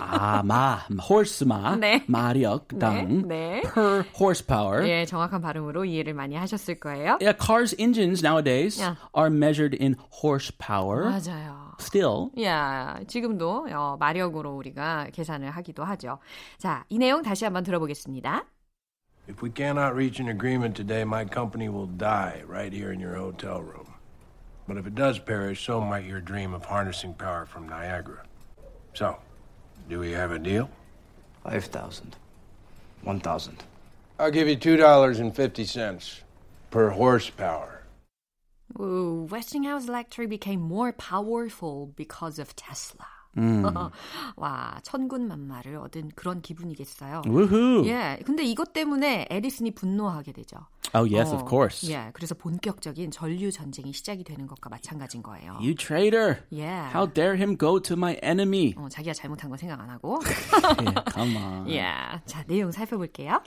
아, 0.03 0.43
마. 0.43 0.81
horse마. 1.09 1.77
네. 1.77 2.05
마력. 2.07 2.69
당. 2.79 3.23
네, 3.27 3.61
네. 3.61 3.63
Per 3.63 4.05
horsepower. 4.21 4.87
예, 4.87 5.05
정확한 5.07 5.41
발음으로 5.41 5.85
이해를 5.87 6.13
많이 6.15 6.37
하셨을 6.37 6.79
거예요. 6.79 7.19
Yeah, 7.21 7.33
cars' 7.35 7.75
engines 7.79 8.23
nowadays 8.23 8.79
Yeah. 8.79 9.01
are 9.17 9.31
measured 9.35 9.77
in 9.81 9.97
horsepower. 10.23 11.05
맞아요. 11.11 11.73
Still. 11.81 12.31
야, 12.43 13.01
지금도 13.07 13.69
어, 13.73 13.97
마력으로 13.99 14.55
우리가 14.57 15.09
계산을 15.13 15.51
하기도 15.51 15.85
하죠. 15.85 16.19
자, 16.59 16.85
이 16.91 16.99
내용 16.99 17.23
다시 17.23 17.45
한번 17.45 17.65
들어보겠습니다. 17.65 18.45
If 19.29 19.43
we 19.43 19.51
cannot 19.55 19.95
reach 19.95 20.21
an 20.21 20.29
agreement 20.29 20.75
today, 20.75 21.03
my 21.03 21.25
company 21.25 21.69
will 21.69 21.89
die 21.97 22.43
right 22.47 22.73
here 22.73 22.93
in 22.93 23.01
your 23.01 23.17
hotel 23.17 23.61
room. 23.63 23.87
But 24.67 24.77
if 24.79 24.87
it 24.87 24.95
does 24.95 25.19
perish, 25.19 25.65
so 25.65 25.81
might 25.81 26.05
your 26.05 26.21
dream 26.21 26.53
of 26.55 26.65
harnessing 26.67 27.15
power 27.17 27.47
from 27.47 27.69
Niagara. 27.69 28.25
So, 28.94 29.18
do 29.90 30.00
we 30.00 30.12
have 30.12 30.32
a 30.32 30.40
deal? 30.40 30.70
5,000. 31.44 32.16
1,000. 33.02 33.64
I'll 34.20 34.32
give 34.32 34.48
you 34.48 34.56
$2.50 34.56 36.22
per 36.70 36.90
horsepower. 36.90 37.84
Ooh, 38.80 39.28
Westinghouse 39.30 39.88
Electric 39.88 40.30
became 40.30 40.62
more 40.62 40.92
powerful 40.94 41.92
because 41.96 42.40
of 42.40 42.56
Tesla. 42.56 43.13
와, 44.36 44.80
천군 44.84 45.28
만마를 45.28 45.78
얻은 45.78 46.12
그런 46.16 46.42
기분이겠어요. 46.42 47.24
Woohoo. 47.26 47.86
예, 47.88 48.20
근데 48.26 48.44
이것 48.44 48.74
때문에 48.74 49.28
에디슨이 49.30 49.72
분노하게 49.72 50.32
되죠. 50.34 50.58
Oh, 50.96 51.06
yes, 51.12 51.32
어, 51.32 51.38
of 51.38 51.50
course. 51.50 51.92
예, 51.92 52.12
그래서 52.14 52.36
본격적인 52.36 53.10
전류 53.12 53.52
전쟁이 53.52 53.94
시작이 53.94 54.24
되는 54.24 54.46
것과 54.46 54.70
마찬가지인 54.70 55.24
거예요. 55.24 55.54
You 55.54 55.74
traitor. 55.76 56.38
예. 56.54 56.66
How 56.94 57.12
dare 57.12 57.36
him 57.36 57.58
go 57.58 57.80
to 57.80 57.96
my 57.96 58.18
enemy? 58.22 58.76
어, 58.78 58.88
자기가 58.90 59.14
잘못한 59.14 59.50
건 59.50 59.58
생각 59.58 59.80
안 59.80 59.90
하고. 59.90 60.20
Yeah, 60.80 61.04
come 61.12 61.36
on. 61.38 61.70
예, 61.70 61.86
자 62.26 62.44
내용 62.48 62.72
살펴볼게요. 62.72 63.42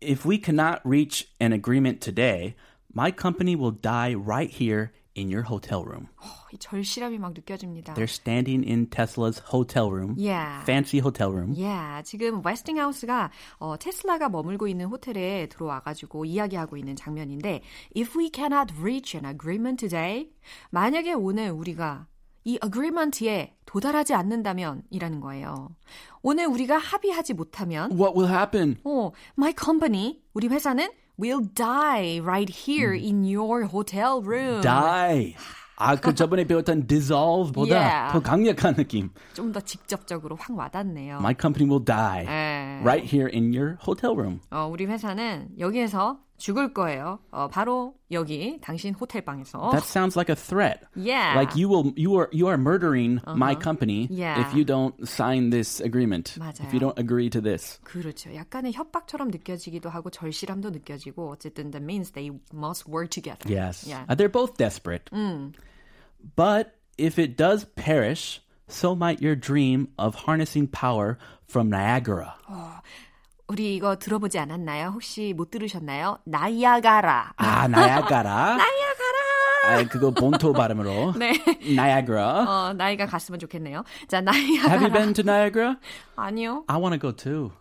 If 0.00 0.24
we 0.24 0.38
cannot 0.42 0.80
reach 0.84 1.26
an 1.40 1.52
agreement 1.52 2.00
today, 2.00 2.54
my 2.94 3.10
company 3.10 3.56
will 3.56 3.72
die 3.72 4.14
right 4.14 4.48
here 4.50 4.92
in 5.14 5.28
your 5.28 5.42
hotel 5.42 5.84
room. 5.84 6.08
이 6.52 6.58
절실함이 6.58 7.18
막 7.18 7.32
느껴집니다. 7.34 7.94
They're 7.94 8.08
standing 8.08 8.66
in 8.66 8.88
Tesla's 8.88 9.40
hotel 9.52 9.90
room. 9.90 10.16
Yeah. 10.18 10.62
Fancy 10.62 11.00
hotel 11.00 11.30
room. 11.30 11.54
Yeah, 11.56 12.02
지금 12.04 12.42
웨스팅하우스가 12.44 13.30
어, 13.58 13.76
테슬라가 13.78 14.28
머물고 14.28 14.66
있는 14.68 14.86
호텔에 14.86 15.46
들어와 15.48 15.80
가지고 15.80 16.24
이야기하고 16.24 16.76
있는 16.76 16.96
장면인데 16.96 17.62
If 17.96 18.18
we 18.18 18.30
cannot 18.34 18.72
reach 18.80 19.16
an 19.16 19.26
agreement 19.26 19.78
today, 19.80 20.30
만약에 20.70 21.12
오늘 21.12 21.50
우리가 21.50 22.06
이 22.44 22.58
agreement에 22.64 23.54
도달하지 23.66 24.14
않는다면 24.14 24.82
이라는 24.90 25.20
거예요. 25.20 25.68
오늘 26.22 26.46
우리가 26.46 26.78
합의하지 26.78 27.34
못하면 27.34 27.92
What 27.92 28.18
will 28.18 28.32
happen? 28.32 28.76
어, 28.84 29.10
my 29.36 29.52
company, 29.58 30.22
우리 30.32 30.48
회사는 30.48 30.88
will 31.20 31.46
die 31.54 32.20
right 32.20 32.50
here 32.50 32.94
in 32.94 33.22
your 33.24 33.66
hotel 33.66 34.22
room. 34.24 34.62
Die. 34.62 35.34
아, 35.77 35.95
그 35.95 36.13
저번에 36.13 36.45
배웠던 36.45 36.87
dissolve보다 36.87 37.73
Yeah. 37.75 38.13
더 38.13 38.19
강력한 38.21 38.75
느낌. 38.75 39.09
좀 39.33 39.51
더 39.51 39.59
직접적으로 39.59 40.35
확 40.39 40.55
와닿네요. 40.57 41.17
My 41.17 41.33
company 41.39 41.67
will 41.69 41.83
die 41.83 42.25
예. 42.25 42.79
right 42.83 43.03
here 43.03 43.27
in 43.33 43.51
your 43.53 43.77
hotel 43.85 44.15
room. 44.15 44.39
어, 44.51 44.69
우리 44.71 44.85
회사는 44.85 45.49
여기에서 45.59 46.19
죽을 46.37 46.73
거예요. 46.73 47.19
어, 47.31 47.47
바로 47.47 47.93
여기 48.11 48.59
당신 48.61 48.93
호텔 48.93 49.23
방에서. 49.23 49.71
That 49.71 49.85
sounds 49.87 50.17
like 50.17 50.29
a 50.29 50.35
threat. 50.35 50.81
Yeah. 50.95 51.37
Like 51.39 51.55
you 51.55 51.69
will 51.69 51.93
you 51.95 52.15
are 52.19 52.27
you 52.33 52.47
are 52.47 52.57
murdering 52.57 53.21
my 53.27 53.55
company 53.55 54.07
Yeah. 54.11 54.41
if 54.41 54.53
you 54.53 54.65
don't 54.65 54.93
sign 55.07 55.51
this 55.51 55.79
agreement. 55.81 56.35
맞아요. 56.37 56.67
If 56.67 56.73
you 56.73 56.79
don't 56.79 56.97
agree 56.99 57.29
to 57.29 57.39
this. 57.41 57.79
그렇죠. 57.83 58.33
약간의 58.35 58.73
협박처럼 58.73 59.29
느껴지기도 59.31 59.89
하고 59.89 60.09
절실함도 60.09 60.71
느껴지고 60.71 61.31
어쨌든 61.31 61.71
that 61.71 61.83
means 61.83 62.11
they 62.11 62.31
must 62.53 62.87
work 62.91 63.09
together. 63.09 63.47
Yes. 63.47 63.87
Yeah. 63.87 64.03
Uh, 64.09 64.15
they're 64.15 64.27
both 64.31 64.57
desperate. 64.57 65.07
But 66.35 66.75
if 66.97 67.17
it 67.19 67.35
does 67.37 67.65
perish, 67.75 68.41
so 68.67 68.95
might 68.95 69.21
your 69.21 69.35
dream 69.35 69.89
of 69.97 70.15
harnessing 70.25 70.67
power 70.67 71.17
from 71.47 71.69
Niagara. 71.69 72.35
우리 73.47 73.75
이거 73.75 73.97
들어보지 73.97 74.39
않았나요? 74.39 74.91
혹시 74.93 75.33
못 75.33 75.51
들으셨나요? 75.51 76.17
나이아가라. 76.25 77.33
아, 77.35 77.67
나야가라. 77.67 78.55
나야가라. 78.57 79.19
아, 79.65 79.83
그거 79.89 80.11
본토 80.11 80.53
발음으로. 80.53 81.13
네. 81.17 81.33
Niagara. 81.61 82.45
어, 82.47 82.73
나이가 82.73 83.05
갔으면 83.05 83.39
좋겠네요. 83.39 83.83
자, 84.07 84.17
Have 84.17 84.31
you 84.33 84.89
나이아가라. 84.89 84.93
been 84.93 85.13
to 85.13 85.23
Niagara? 85.23 85.77
아니요. 86.15 86.63
I 86.67 86.77
want 86.77 86.93
to 86.93 86.97
go 86.99 87.11
too. 87.11 87.51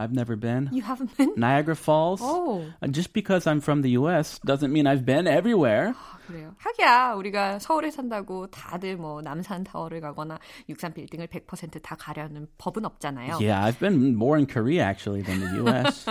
I've 0.00 0.12
never 0.12 0.36
been. 0.36 0.68
You 0.72 0.82
haven't 0.82 1.16
been? 1.16 1.34
Niagara 1.36 1.74
Falls. 1.74 2.20
Oh. 2.22 2.62
Uh, 2.80 2.86
Just 2.86 3.12
because 3.12 3.48
I'm 3.48 3.60
from 3.60 3.82
the 3.82 3.90
U.S. 3.98 4.38
doesn't 4.46 4.72
mean 4.72 4.86
I've 4.86 5.04
been 5.04 5.26
everywhere. 5.26 5.96
그래요. 6.27 6.53
하기야 6.57 7.13
우리가 7.13 7.59
서울에 7.59 7.91
산다고 7.91 8.47
다들 8.47 8.97
뭐 8.97 9.21
남산 9.21 9.63
타워를 9.63 10.01
가거나 10.01 10.39
63 10.69 10.93
빌딩을 10.93 11.27
100%다 11.27 11.95
가려는 11.95 12.47
법은 12.57 12.85
없잖아요. 12.85 13.35
Yeah, 13.41 13.59
I've 13.59 13.79
been 13.79 14.15
more 14.15 14.37
in 14.37 14.47
Korea 14.47 14.81
actually 14.83 15.23
than 15.23 15.39
the 15.39 15.57
U.S. 15.63 16.05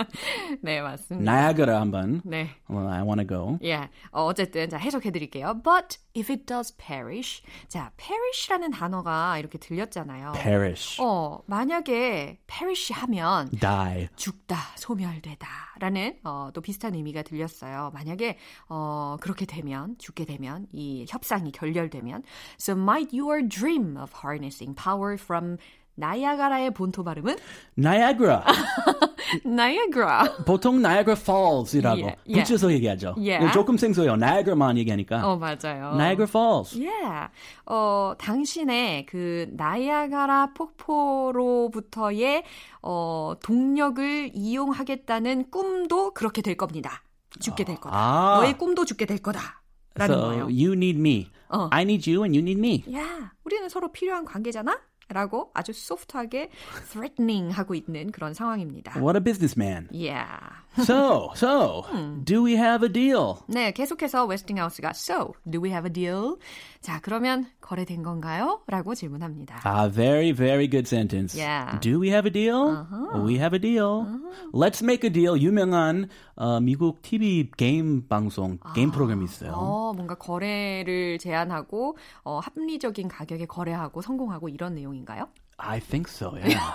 네, 0.61 0.81
맞습니다. 0.81 1.31
Niagara 1.31 1.79
한번. 1.79 2.21
네. 2.25 2.49
Well, 2.69 2.87
I 2.87 3.01
want 3.01 3.19
to 3.21 3.27
go. 3.27 3.57
예. 3.63 3.89
어, 4.11 4.25
어쨌든 4.25 4.69
자 4.69 4.77
해석해 4.77 5.11
드릴게요. 5.11 5.61
But 5.63 5.97
if 6.15 6.31
it 6.31 6.45
does 6.45 6.75
perish. 6.77 7.41
자, 7.67 7.91
perish라는 7.97 8.71
단어가 8.71 9.37
이렇게 9.37 9.57
들렸잖아요. 9.57 10.33
Perish. 10.33 11.01
어, 11.01 11.41
만약에 11.47 12.39
perish 12.47 12.93
하면 12.93 13.49
Die. 13.59 14.09
죽다, 14.15 14.57
소멸되다 14.75 15.47
라는 15.79 16.17
어, 16.23 16.49
또 16.53 16.61
비슷한 16.61 16.93
의미가 16.95 17.23
들렸어요. 17.23 17.91
만약에 17.93 18.37
어, 18.69 19.17
그렇게 19.19 19.45
되면 19.45 19.97
죽게 19.97 20.25
되면 20.25 20.67
이 20.71 21.05
협상이 21.07 21.51
결렬되면 21.51 22.23
so 22.59 22.73
might 22.73 23.17
your 23.17 23.47
dream 23.47 23.97
of 23.97 24.11
harnessing 24.23 24.75
power 24.75 25.15
from 25.19 25.57
나이아가라의 25.95 26.71
본토 26.73 27.03
발음은 27.03 27.37
Niagara. 27.77 28.41
나이아가라. 29.45 30.43
보통 30.45 30.77
Niagara 30.77 31.19
Falls이라고 31.19 31.95
Yeah, 32.01 32.17
yeah. 32.27 32.43
붙여서 32.43 32.71
얘기하죠. 32.73 33.15
Yeah. 33.17 33.51
조금 33.53 33.77
생소해요. 33.77 34.13
Niagara만 34.13 34.77
얘기하니까. 34.77 35.25
어 35.27 35.37
맞아요. 35.37 35.93
Niagara 35.95 36.27
Falls. 36.27 36.75
Yeah. 36.77 37.29
어, 37.65 38.13
당신의 38.17 39.05
그 39.05 39.47
나이아가라 39.51 40.53
폭포로부터의 40.53 42.43
어, 42.81 43.33
동력을 43.43 44.31
이용하겠다는 44.33 45.49
꿈도 45.51 46.13
그렇게 46.13 46.41
될 46.41 46.55
겁니다. 46.55 47.01
죽게 47.39 47.63
될 47.63 47.77
거다. 47.77 47.95
아. 47.95 48.35
너의 48.37 48.57
꿈도 48.57 48.85
죽게 48.85 49.05
될 49.05 49.17
거다. 49.19 49.61
라는 49.95 50.15
So 50.15 50.25
거예요. 50.27 50.43
you 50.45 50.73
need 50.73 50.99
me. 50.99 51.27
어. 51.49 51.67
I 51.71 51.83
need 51.83 52.09
you 52.11 52.23
and 52.23 52.35
you 52.37 52.41
need 52.47 52.59
me. 52.59 52.83
야, 52.99 53.31
우리는 53.43 53.67
서로 53.69 53.91
필요한 53.91 54.25
관계잖아? 54.25 54.79
라고 55.10 55.50
아주 55.54 55.72
소프트하게 55.72 56.50
threatening 56.90 57.50
하고 57.50 57.74
있는 57.74 58.12
그런 58.12 58.34
상황입니다. 58.34 58.92
What 59.00 59.16
a 59.16 59.24
businessman. 59.24 59.88
Yeah. 59.90 60.38
So, 60.84 61.32
so, 61.34 61.86
do 62.24 62.44
we 62.44 62.56
have 62.56 62.84
a 62.84 62.92
deal? 62.92 63.38
네, 63.48 63.72
계속해서 63.72 64.26
웨스팅하우스가 64.26 64.90
So, 64.90 65.32
do 65.48 65.62
we 65.62 65.70
have 65.70 65.86
a 65.88 65.92
deal? 65.92 66.36
자, 66.83 66.99
그러면 67.01 67.45
거래된 67.61 68.03
건가요? 68.03 68.59
라고 68.67 68.93
질문합니다. 68.93 69.61
A 69.65 69.89
very, 69.89 70.33
very 70.33 70.69
good 70.69 70.85
sentence. 70.85 71.33
Yeah. 71.33 71.79
Do 71.79 71.97
we 71.97 72.09
have 72.09 72.27
a 72.27 72.31
deal? 72.31 72.85
We 73.23 73.35
have 73.37 73.55
a 73.55 73.59
deal. 73.59 74.05
Let's 74.53 74.83
make 74.83 75.07
a 75.07 75.09
deal. 75.09 75.41
유명한 75.41 76.09
어, 76.35 76.59
미국 76.59 77.01
TV 77.01 77.49
게임 77.55 78.05
방송, 78.09 78.59
게임 78.75 78.91
프로그램이 78.91 79.23
있어요. 79.23 79.53
어, 79.53 79.93
뭔가 79.93 80.15
거래를 80.15 81.19
제안하고 81.19 81.95
어, 82.25 82.39
합리적인 82.39 83.07
가격에 83.07 83.45
거래하고 83.45 84.01
성공하고 84.01 84.49
이런 84.49 84.75
내용인가요? 84.75 85.29
I 85.60 85.80
think 85.80 86.06
so, 86.06 86.36
yeah. 86.38 86.70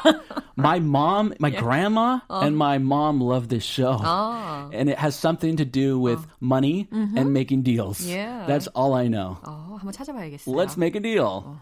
my 0.58 0.80
mom, 0.80 1.34
my 1.40 1.50
grandma, 1.50 2.20
and 2.30 2.58
my 2.58 2.80
mom 2.80 3.22
love 3.22 3.48
this 3.48 3.64
show. 3.64 3.96
아. 3.98 4.70
And 4.74 4.90
it 4.90 4.98
has 4.98 5.16
something 5.16 5.56
to 5.56 5.64
do 5.64 5.98
with 5.98 6.20
money 6.42 6.90
and 6.92 7.32
making 7.34 7.62
deals. 7.64 8.06
Yeah. 8.06 8.46
That's 8.46 8.68
all 8.76 8.94
I 8.94 9.08
know. 9.08 9.38
어, 9.44 9.80
한번 9.80 9.94
찾아봐야겠어요. 9.94 10.54
Let's 10.54 10.76
make 10.76 10.96
a 10.96 11.00
deal. 11.00 11.58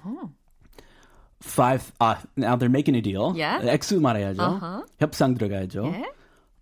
Five. 1.41 1.91
Uh, 1.99 2.15
now 2.35 2.55
they're 2.55 2.69
making 2.69 2.95
a 2.95 3.01
deal. 3.01 3.33
Yeah. 3.35 3.61
액수 3.61 3.99
말해야죠. 3.99 4.39
Uh-huh. 4.41 4.83
협상 4.99 5.35
들어가야죠. 5.37 5.85
예? 5.93 6.05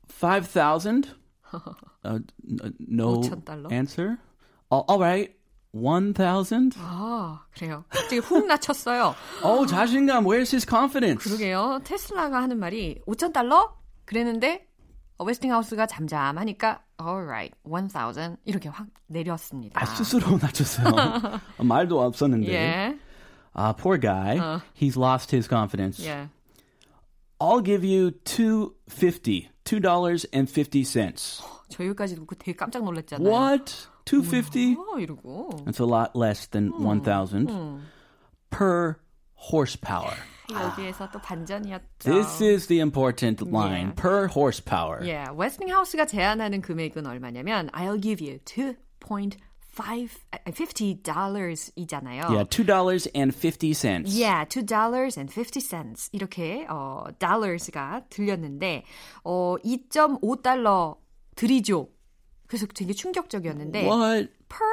Five 0.08 0.48
thousand. 0.48 1.08
uh, 2.04 2.20
n- 2.48 2.76
no 2.80 3.22
5,000 3.24 3.72
answer. 3.72 4.20
Oh, 4.72 4.86
all 4.88 5.00
right. 5.00 5.34
One 5.75 6.15
thousand. 6.15 6.77
아, 6.79 7.43
그래요. 7.53 7.85
갑자기 7.89 8.19
훅 8.19 8.47
낮췄어요. 8.47 9.15
Oh, 9.43 9.67
자신감. 9.67 10.25
Where's 10.25 10.53
his 10.55 10.65
confidence? 10.69 11.25
그러게요. 11.25 11.81
테슬라가 11.83 12.41
하는 12.43 12.59
말이 12.59 13.01
5천 13.09 13.33
달러? 13.33 13.75
그랬는데 14.05 14.69
어, 15.19 15.25
웨스팅하우스가 15.25 15.87
잠잠하니까 15.87 16.83
alright, 17.01 17.55
1,000 17.65 18.37
이렇게 18.45 18.69
확 18.69 18.87
내렸습니다. 19.09 19.81
아, 19.81 19.85
스스로 19.87 20.39
낮췄어요. 20.39 21.41
말도 21.59 22.01
없었는데. 22.01 22.53
예, 22.53 22.99
Ah, 23.57 23.73
poor 23.73 23.99
guy. 24.01 24.39
He's 24.75 24.97
lost 24.97 25.35
his 25.35 25.49
confidence. 25.49 26.05
예. 26.05 26.29
I'll 27.41 27.63
give 27.65 27.85
you 27.85 28.11
two 28.25 28.75
fifty. 28.89 29.49
Two 29.65 29.81
dollars 29.81 30.27
and 30.35 30.51
fifty 30.51 30.83
cents. 30.85 31.43
저 31.69 31.85
여기까지 31.85 32.15
듣고 32.17 32.35
되게 32.37 32.55
깜짝 32.57 32.85
놀랐잖아요. 32.85 33.29
What? 33.29 33.89
Two 34.06 34.24
fifty? 34.24 34.76
어, 34.76 34.98
이러고. 35.00 35.66
That's 35.66 35.80
a 35.80 35.86
lot 35.86 36.16
less 36.16 36.48
than 36.48 36.72
one 36.84 37.02
thousand 37.02 37.50
per 38.50 38.96
horsepower. 39.36 40.16
여기에서 40.50 41.10
또 41.12 41.20
반전이었죠. 41.20 42.10
This 42.10 42.42
is 42.42 42.68
the 42.68 42.80
important 42.80 43.42
line. 43.52 43.94
Yeah. 43.94 43.96
Per 43.96 44.28
horsepower. 44.28 45.06
예, 45.06 45.26
웨스팅하우스가 45.36 46.06
제안하는 46.08 46.62
금액은 46.62 47.06
얼마냐면 47.06 47.70
I'll 47.70 48.02
give 48.02 48.20
you 48.20 48.40
2.5 48.46 49.38
50 50.52 51.04
dollars이잖아요. 51.04 52.30
Yeah, 52.32 52.44
two 52.44 52.64
dollars 52.66 53.08
and 53.16 53.34
fifty 53.34 53.74
cents. 53.74 54.14
Yeah, 54.14 54.44
two 54.46 54.64
dollars 54.66 55.18
and 55.18 55.32
fifty 55.32 55.62
cents 55.62 56.10
이렇게 56.12 56.66
어 56.68 57.06
dollars가 57.20 58.02
들렸는데 58.10 58.84
어 59.24 59.56
2.5 59.64 60.42
달러 60.42 60.98
드리죠. 61.36 61.88
그래서 62.54 62.66
되게 62.68 62.94
충격적이었는데 62.94 63.86
What? 63.86 64.30
per 64.50 64.66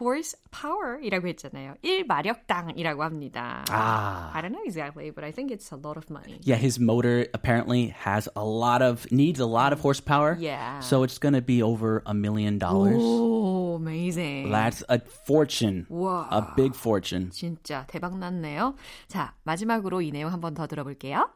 horse 0.00 0.34
power이라고 0.50 1.28
했잖아요. 1.28 1.74
1마력당이라고 1.84 3.00
합니다. 3.00 3.64
Ah. 3.70 4.30
I 4.34 4.40
don't 4.42 4.52
know 4.52 4.64
exactly, 4.64 5.10
but 5.10 5.22
I 5.24 5.30
think 5.32 5.50
it's 5.52 5.70
a 5.72 5.76
lot 5.76 5.96
of 5.96 6.10
money. 6.10 6.40
Yeah, 6.42 6.56
his 6.56 6.80
motor 6.80 7.26
apparently 7.34 7.88
has 8.04 8.28
a 8.36 8.44
lot 8.44 8.82
of 8.82 9.06
needs 9.12 9.38
a 9.40 9.46
lot 9.46 9.72
of 9.72 9.80
horsepower. 9.80 10.36
Yeah. 10.40 10.80
So 10.80 11.04
it's 11.04 11.18
gonna 11.18 11.40
be 11.42 11.62
over 11.62 12.02
a 12.06 12.14
million 12.14 12.58
dollars. 12.58 13.00
오, 13.00 13.76
amazing. 13.76 14.50
That's 14.50 14.82
a 14.88 14.98
fortune. 15.26 15.86
우와. 15.90 16.28
A 16.32 16.54
big 16.56 16.74
fortune. 16.74 17.30
진짜 17.30 17.84
대박 17.86 18.18
났네요. 18.18 18.74
자, 19.08 19.34
마지막으로 19.44 20.00
이 20.02 20.10
내용 20.10 20.32
한 20.32 20.40
번 20.40 20.54
더 20.54 20.66
들어볼게요. 20.66 21.28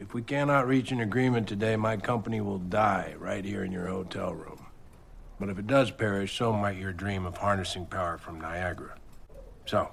If 0.00 0.14
we 0.14 0.22
cannot 0.22 0.66
reach 0.66 0.92
an 0.92 1.00
agreement 1.00 1.46
today, 1.48 1.74
my 1.74 1.96
company 1.96 2.40
will 2.40 2.58
die 2.60 3.14
right 3.18 3.44
here 3.44 3.64
in 3.64 3.72
your 3.72 3.88
hotel 3.88 4.34
room. 4.34 4.60
But 5.40 5.50
if 5.50 5.58
it 5.58 5.66
does 5.66 5.90
perish, 5.90 6.36
so 6.36 6.52
might 6.52 6.76
your 6.76 6.92
dream 6.92 7.26
of 7.26 7.36
harnessing 7.36 7.86
power 7.86 8.16
from 8.18 8.40
Niagara. 8.40 8.94
So, 9.66 9.90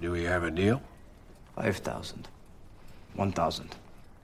do 0.00 0.10
we 0.10 0.24
have 0.24 0.42
a 0.44 0.50
deal? 0.50 0.82
5,000. 1.56 2.28
1,000. 3.14 3.76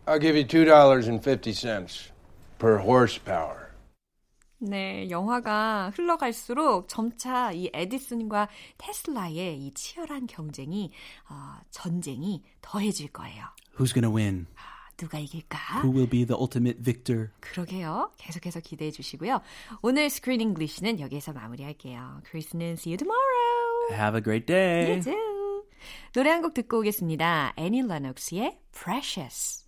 I'll 0.06 0.18
give 0.18 0.36
you 0.36 0.44
$2.50 0.44 2.10
per 2.58 2.78
horsepower. 2.78 3.62
네, 4.58 5.10
영화가 5.10 5.90
흘러갈수록 5.96 6.88
점차 6.88 7.50
이 7.50 7.68
에디슨과 7.72 8.48
테슬라의 8.78 9.58
이 9.58 9.74
치열한 9.74 10.28
경쟁이, 10.28 10.92
어, 11.28 11.58
전쟁이 11.70 12.44
더해질 12.60 13.08
거예요. 13.12 13.46
Who's 13.76 13.92
gonna 13.92 14.14
win? 14.14 14.46
아, 14.97 15.01
누가 15.01 15.19
이길까? 15.19 15.81
Who 15.83 15.93
will 15.93 16.09
be 16.09 16.25
the 16.25 16.35
ultimate 16.39 16.81
victor? 16.83 17.29
그러게요. 17.39 18.11
계속해서 18.17 18.59
기대해 18.61 18.89
주시고요. 18.91 19.41
오늘 19.83 20.09
스크린 20.09 20.41
English는 20.41 20.99
여기에서 20.99 21.33
마무리할게요. 21.33 22.21
크리스는 22.25 22.73
see 22.73 22.93
you 22.93 22.97
tomorrow. 22.97 23.91
Have 23.91 24.17
a 24.17 24.23
great 24.23 24.45
day. 24.47 24.93
You 24.93 25.01
too. 25.03 25.63
노래 26.13 26.31
한 26.31 26.41
곡 26.41 26.53
듣고 26.55 26.79
오겠습니다. 26.79 27.53
애니 27.57 27.83
레녹스의 27.87 28.57
Precious. 28.73 29.65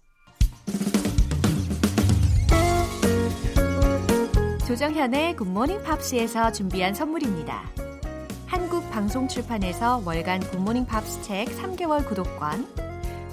조정현의 4.67 5.35
굿모닝 5.35 5.83
팝스에서 5.83 6.51
준비한 6.51 6.93
선물입니다. 6.93 7.69
한국 8.45 8.89
방송 8.91 9.27
출판에서 9.27 10.01
월간 10.05 10.39
굿모닝 10.51 10.85
팝스 10.85 11.21
책 11.23 11.47
3개월 11.49 12.07
구독권, 12.07 12.67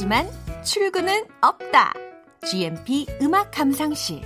있지만 0.00 0.26
출구는 0.64 1.26
없다. 1.42 1.92
GMP 2.48 3.06
음악 3.20 3.50
감상실. 3.50 4.22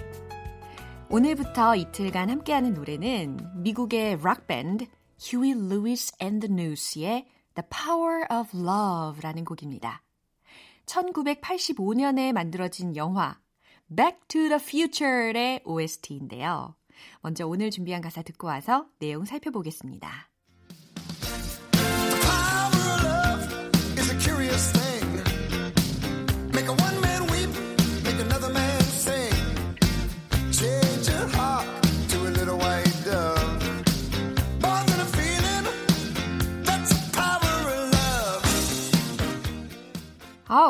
오늘부터 1.11 1.75
이틀간 1.75 2.31
함께하는 2.31 2.75
노래는 2.75 3.41
미국의 3.57 4.21
락 4.23 4.47
밴드 4.47 4.87
Huey 5.21 5.51
Lewis 5.51 6.13
and 6.23 6.47
the 6.47 6.53
News의 6.53 7.27
The 7.55 7.69
Power 7.69 8.25
of 8.31 8.57
Love라는 8.57 9.45
곡입니다. 9.45 10.03
1985년에 10.87 12.33
만들어진 12.33 12.95
영화 12.95 13.41
Back 13.95 14.21
to 14.29 14.43
the 14.43 14.61
Future의 14.61 15.63
OST인데요. 15.65 16.77
먼저 17.21 17.49
오늘 17.49 17.73
준비한 17.73 18.01
가사 18.01 18.23
듣고 18.23 18.47
와서 18.47 18.87
내용 19.01 19.25
살펴보겠습니다. 19.25 20.31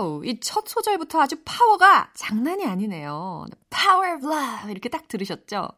아우, 0.04 0.22
이 0.26 0.38
첫 0.38 0.68
소절부터 0.68 1.18
아주 1.18 1.40
파워가 1.46 2.12
장난이 2.14 2.66
아니네요. 2.66 3.46
Power 3.70 4.16
of 4.16 4.26
Love 4.26 4.70
이렇게 4.70 4.90
딱 4.90 5.08
들으셨죠? 5.08 5.68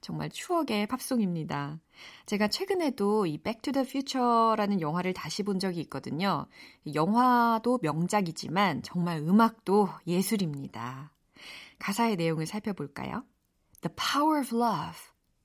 정말 0.00 0.30
추억의 0.30 0.86
팝송입니다. 0.86 1.78
제가 2.24 2.48
최근에도 2.48 3.26
이 3.26 3.36
Back 3.36 3.60
to 3.60 3.72
the 3.74 3.86
Future라는 3.86 4.80
영화를 4.80 5.12
다시 5.12 5.42
본 5.42 5.58
적이 5.58 5.80
있거든요. 5.80 6.46
이 6.84 6.94
영화도 6.94 7.80
명작이지만 7.82 8.82
정말 8.82 9.18
음악도 9.18 9.90
예술입니다. 10.06 11.12
가사의 11.78 12.16
내용을 12.16 12.46
살펴볼까요? 12.46 13.24
The 13.82 13.94
power 13.94 14.40
of 14.40 14.56
love 14.56 14.98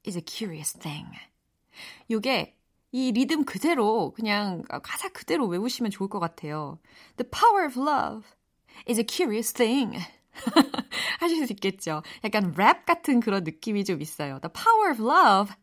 is 0.08 0.17
a 0.17 0.23
curious 0.25 0.71
thing. 0.71 1.10
요게 2.10 2.56
이 2.95 3.12
리듬 3.12 3.43
그대로 3.43 4.13
그냥 4.13 4.62
가사 4.81 5.10
그대로 5.10 5.47
외우시면 5.47 5.91
좋을 5.91 6.08
것 6.08 6.21
같아요. 6.21 6.79
The 7.17 7.29
power 7.29 7.65
of 7.65 7.77
love 7.77 8.25
is 8.88 8.97
a 8.97 9.05
curious 9.05 9.51
thing. 9.51 9.99
하실 11.19 11.45
수 11.45 11.51
있겠죠. 11.51 12.03
약간 12.23 12.53
랩 12.55 12.86
같은 12.86 13.19
그런 13.19 13.43
느낌이 13.43 13.84
좀 13.84 14.01
있어요. 14.01 14.39
The 14.39 14.49
power 14.49 14.93
of 14.93 15.03
love. 15.03 15.53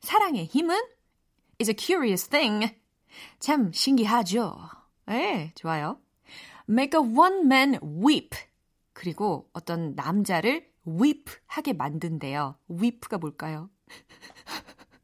사랑의 0.00 0.46
힘은 0.46 0.74
is 1.60 1.70
a 1.70 1.76
curious 1.78 2.28
thing. 2.28 2.74
참 3.38 3.70
신기하죠. 3.72 4.58
네, 5.06 5.52
좋아요. 5.54 6.00
Make 6.68 7.00
a 7.00 7.06
one 7.06 7.42
man 7.42 7.78
weep. 7.84 8.36
그리고 8.94 9.48
어떤 9.52 9.94
남자를 9.94 10.68
weep 10.88 11.30
하게 11.46 11.72
만든대요. 11.72 12.56
weep가 12.68 13.18
뭘까요? 13.18 13.70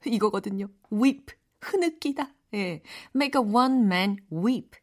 이거거든요. 0.04 0.66
weep. 0.92 1.39
흐느끼다. 1.61 2.33
예. 2.55 2.83
Make 3.14 3.40
a 3.40 3.46
one 3.46 3.85
man 3.85 4.16
weep. 4.33 4.79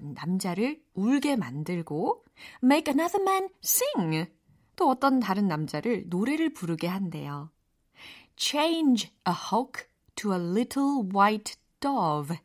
남자를 0.00 0.82
울게 0.94 1.36
만들고 1.36 2.24
make 2.62 2.92
another 2.92 3.22
man 3.22 3.48
sing. 3.64 4.30
또 4.76 4.88
어떤 4.90 5.18
다른 5.18 5.48
남자를 5.48 6.04
노래를 6.08 6.52
부르게 6.52 6.86
한대요. 6.86 7.50
Change 8.36 9.10
a 9.26 9.34
hawk 9.52 9.88
to 10.14 10.32
a 10.32 10.38
little 10.38 11.08
white 11.12 11.56
dove. 11.80 12.38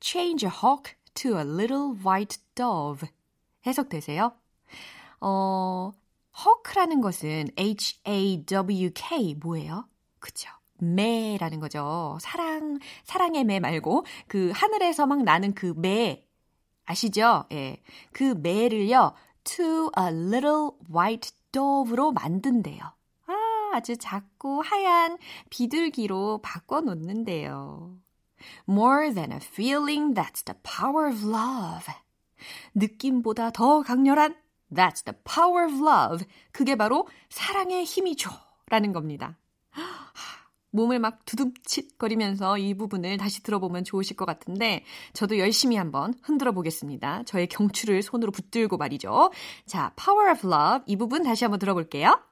Change 0.00 0.46
a 0.46 0.52
hawk 0.62 0.94
to 1.14 1.36
a 1.36 1.44
little 1.44 1.96
white 2.04 2.38
dove. 2.54 3.08
해석되세요? 3.66 4.32
어, 5.20 5.92
hawk라는 6.32 7.00
것은 7.00 7.48
H-A-W-K 7.56 9.34
뭐예요? 9.34 9.88
그쵸? 10.18 10.48
매라는 10.80 11.60
거죠. 11.60 12.18
사랑, 12.20 12.78
사랑의 13.04 13.44
매 13.44 13.60
말고 13.60 14.04
그 14.26 14.50
하늘에서 14.54 15.06
막 15.06 15.22
나는 15.22 15.54
그 15.54 15.74
매. 15.76 16.26
아시죠? 16.84 17.44
예. 17.52 17.82
그 18.12 18.34
매를요, 18.36 19.14
to 19.44 19.90
a 19.98 20.06
little 20.06 20.70
white 20.92 21.30
dove로 21.52 22.12
만든대요. 22.12 22.80
아, 23.26 23.70
아주 23.74 23.96
작고 23.96 24.62
하얀 24.62 25.18
비둘기로 25.50 26.40
바꿔 26.42 26.80
놓는데요. 26.80 27.96
More 28.68 29.12
than 29.12 29.32
a 29.32 29.38
feeling, 29.38 30.14
that's 30.14 30.44
the 30.44 30.58
power 30.62 31.08
of 31.08 31.24
love. 31.24 31.86
느낌보다 32.74 33.50
더 33.50 33.82
강렬한 33.82 34.34
That's 34.72 35.02
the 35.04 35.16
power 35.24 35.66
of 35.66 35.74
love. 35.82 36.24
그게 36.52 36.76
바로 36.76 37.08
사랑의 37.28 37.84
힘이죠. 37.84 38.30
라는 38.68 38.92
겁니다. 38.92 39.36
몸을 40.70 40.98
막 40.98 41.24
두둠칫거리면서 41.24 42.58
이 42.58 42.74
부분을 42.74 43.16
다시 43.16 43.42
들어보면 43.42 43.84
좋으실 43.84 44.16
것 44.16 44.24
같은데 44.24 44.84
저도 45.12 45.38
열심히 45.38 45.76
한번 45.76 46.14
흔들어 46.22 46.52
보겠습니다. 46.52 47.24
저의 47.24 47.46
경추를 47.48 48.02
손으로 48.02 48.32
붙들고 48.32 48.76
말이죠. 48.76 49.30
자, 49.66 49.92
Power 49.96 50.30
of 50.32 50.46
Love 50.46 50.84
이 50.86 50.96
부분 50.96 51.22
다시 51.22 51.44
한번 51.44 51.58
들어볼게요. 51.58 52.29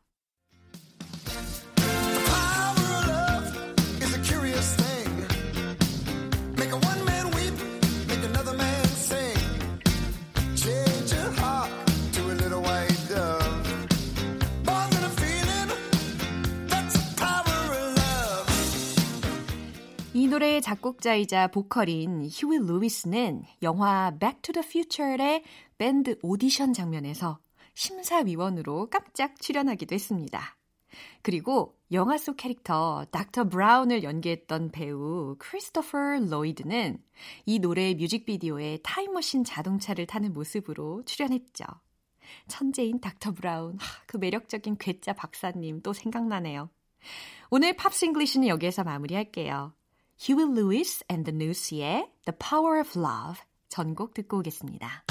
작곡자이자 20.60 21.48
보컬인 21.48 22.28
휴이 22.30 22.66
루이스는 22.66 23.42
영화 23.62 24.10
Back 24.18 24.42
to 24.42 24.52
the 24.52 24.66
Future의 24.66 25.42
밴드 25.78 26.18
오디션 26.22 26.72
장면에서 26.72 27.38
심사위원으로 27.74 28.90
깜짝 28.90 29.40
출연하기도 29.40 29.94
했습니다. 29.94 30.56
그리고 31.22 31.76
영화 31.92 32.18
속 32.18 32.36
캐릭터 32.36 33.04
닥터 33.10 33.48
브라운을 33.48 34.02
연기했던 34.02 34.70
배우 34.70 35.36
크리스토퍼 35.38 36.18
로이드는 36.28 36.98
이 37.46 37.58
노래의 37.58 37.94
뮤직비디오에 37.94 38.78
타임머신 38.82 39.44
자동차를 39.44 40.06
타는 40.06 40.32
모습으로 40.32 41.02
출연했죠. 41.04 41.64
천재인 42.46 43.00
닥터 43.00 43.32
브라운, 43.32 43.78
그 44.06 44.16
매력적인 44.16 44.76
괴짜 44.78 45.12
박사님 45.12 45.80
또 45.82 45.92
생각나네요. 45.92 46.68
오늘 47.50 47.74
팝스 47.74 48.04
잉글리시는 48.06 48.48
여기에서 48.48 48.84
마무리할게요. 48.84 49.72
Huey 50.17 50.45
Lewis 50.45 51.03
and 51.09 51.25
the 51.25 51.31
News의 51.31 52.09
The 52.25 52.37
Power 52.37 52.79
of 52.79 52.97
Love 52.97 53.41
전곡 53.69 54.13
듣고 54.13 54.39
오겠습니다. 54.39 55.03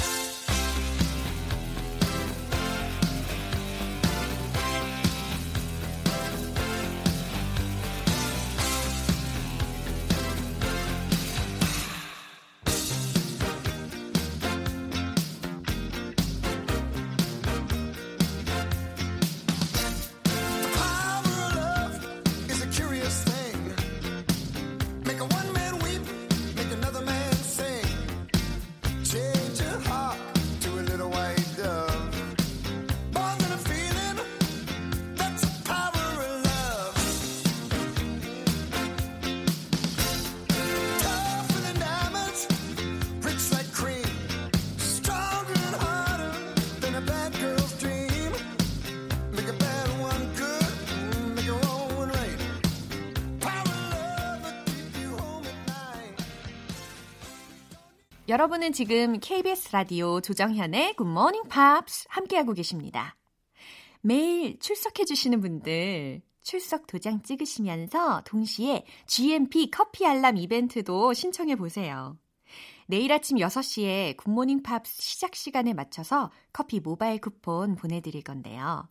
여러분은 58.38 58.72
지금 58.72 59.20
KBS 59.20 59.72
라디오 59.72 60.22
조정현의 60.22 60.94
굿모닝 61.02 61.50
팝스 61.50 62.06
함께하고 62.08 62.54
계십니다. 62.54 63.16
매일 64.02 64.60
출석해주시는 64.60 65.42
분들 65.42 66.22
출석 66.44 66.86
도장 66.86 67.24
찍으시면서 67.24 68.22
동시에 68.26 68.86
GMP 69.08 69.72
커피 69.72 70.06
알람 70.06 70.38
이벤트도 70.38 71.14
신청해 71.14 71.56
보세요. 71.56 72.16
내일 72.86 73.12
아침 73.12 73.38
6시에 73.38 74.16
굿모닝 74.18 74.62
팝스 74.62 75.02
시작 75.02 75.36
시간에 75.36 75.74
맞춰서 75.74 76.30
커피 76.54 76.80
모바일 76.80 77.20
쿠폰 77.20 77.74
보내드릴 77.76 78.22
건데요. 78.22 78.88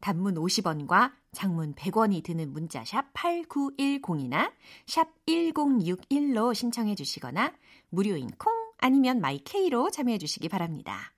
단문 0.00 0.34
50원과 0.34 1.12
장문 1.32 1.74
100원이 1.74 2.22
드는 2.22 2.52
문자 2.52 2.84
샵 2.84 3.10
8910이나 3.14 4.52
샵 4.84 5.08
1061로 5.24 6.54
신청해 6.54 6.96
주시거나 6.96 7.54
무료인 7.88 8.28
콩 8.36 8.59
아니면 8.80 9.20
마이케이로 9.20 9.90
참여해 9.90 10.18
주시기 10.18 10.48
바랍니다. 10.48 11.12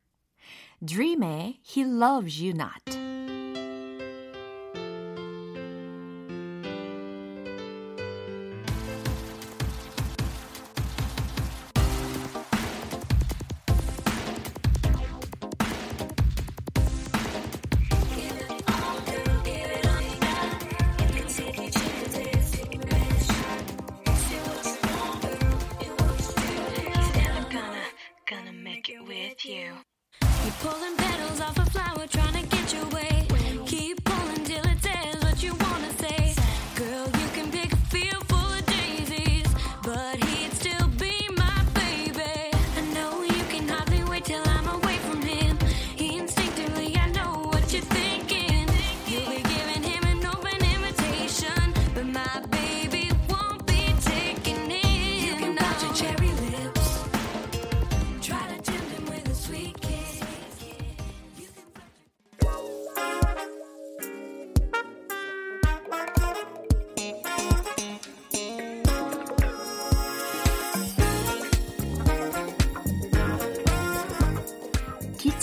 Dream의 0.84 1.60
He 1.64 1.86
Loves 1.88 2.42
You 2.42 2.50
Not 2.56 3.11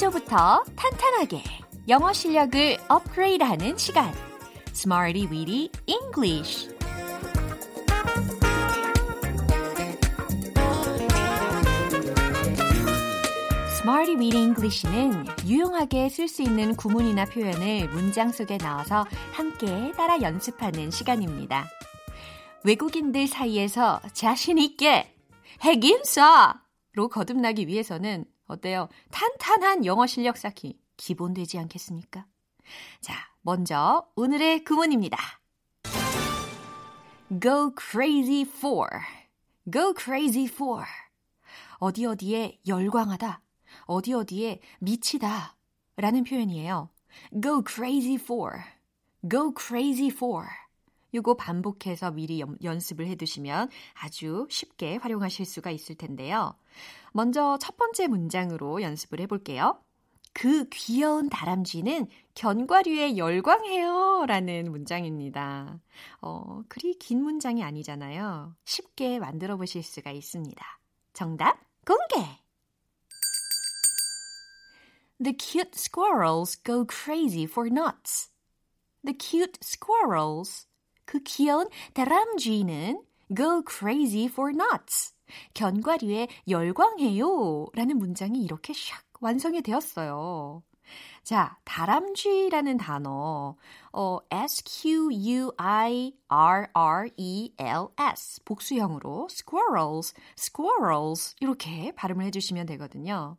기초부터 0.10 0.63
탄탄하게 0.76 1.43
영어 1.88 2.12
실력을 2.13 2.78
업그레이드하는 2.88 3.78
시간. 3.78 4.12
Smarty 4.69 5.28
Weedy 5.28 5.69
English. 5.86 6.69
Smarty 13.80 14.15
Weedy 14.15 14.43
English는 14.43 15.26
유용하게 15.45 16.10
쓸 16.10 16.28
수 16.28 16.41
있는 16.41 16.76
구문이나 16.76 17.26
표현을 17.26 17.89
문장 17.89 18.32
속에 18.32 18.58
넣어서 18.58 19.06
함께 19.32 19.91
따라 19.93 20.22
연습하는 20.22 20.91
시간입니다. 20.91 21.65
외국인들 22.63 23.28
사이에서 23.28 24.02
자신 24.13 24.58
있게 24.58 25.15
핵인싸로 25.62 27.10
거듭나기 27.12 27.67
위해서는 27.67 28.26
어때요? 28.49 28.89
탄탄한 29.12 29.85
영어 29.85 30.05
실력 30.07 30.38
쌓기 30.38 30.77
기본 30.97 31.33
되지 31.33 31.57
않겠습니까? 31.59 32.25
자, 32.99 33.13
먼저 33.41 34.07
오늘의 34.15 34.63
구문입니다. 34.63 35.17
Go 37.41 37.71
crazy 37.79 38.41
for. 38.41 38.89
Go 39.71 39.93
crazy 39.97 40.45
for. 40.45 40.83
어디 41.77 42.05
어디에 42.05 42.59
열광하다. 42.67 43.41
어디 43.85 44.13
어디에 44.13 44.59
미치다. 44.79 45.55
라는 45.95 46.23
표현이에요. 46.23 46.89
Go 47.41 47.63
crazy 47.67 48.15
for. 48.15 48.63
Go 49.29 49.53
crazy 49.57 50.07
for. 50.07 50.47
요거 51.13 51.36
반복해서 51.36 52.12
미리 52.12 52.39
연, 52.39 52.58
연습을 52.63 53.08
해두시면 53.08 53.69
아주 53.93 54.48
쉽게 54.50 54.98
활용하실 54.98 55.45
수가 55.45 55.72
있을 55.72 55.95
텐데요. 55.95 56.56
먼저 57.12 57.58
첫 57.60 57.78
번째 57.78 58.08
문장으로 58.08 58.82
연습을 58.82 59.19
해볼게요. 59.22 59.82
그 60.34 60.69
귀여운 60.69 61.30
다람쥐는 61.30 62.08
견과류에 62.36 63.17
열광해요. 63.17 64.26
라는 64.28 64.72
문장입니다. 64.72 65.82
어, 66.22 66.62
그리 66.69 66.93
긴 66.93 67.24
문장이 67.24 67.63
아니잖아요. 67.63 68.56
쉽게 68.65 69.19
만들어 69.19 69.58
보실 69.58 69.84
수가 69.84 70.12
있습니다. 70.12 70.80
정답 71.13 71.60
공개! 71.86 72.39
The 75.22 75.36
cute 75.38 75.76
squirrels 75.76 76.56
go 76.63 76.86
crazy 76.86 77.43
for 77.43 77.67
nuts. 77.67 78.30
The 79.04 79.17
cute 79.17 79.60
squirrels. 79.62 80.68
그 81.10 81.19
귀여운 81.24 81.67
다람쥐는 81.95 83.02
go 83.36 83.63
crazy 83.67 84.26
for 84.26 84.54
nuts. 84.54 85.15
견과류에 85.56 86.28
열광해요. 86.48 87.65
라는 87.74 87.98
문장이 87.98 88.39
이렇게 88.43 88.74
샥 88.74 89.02
완성이 89.19 89.63
되었어요. 89.63 90.62
자, 91.24 91.58
다람쥐라는 91.65 92.78
단어, 92.78 93.56
어, 93.91 94.19
S-Q-U-I-R-R-E-L-S. 94.30 94.93
복수형으로 98.45 99.28
squirrels, 99.32 100.13
squirrels. 100.38 101.36
이렇게 101.39 101.91
발음을 101.93 102.24
해주시면 102.26 102.67
되거든요. 102.67 103.38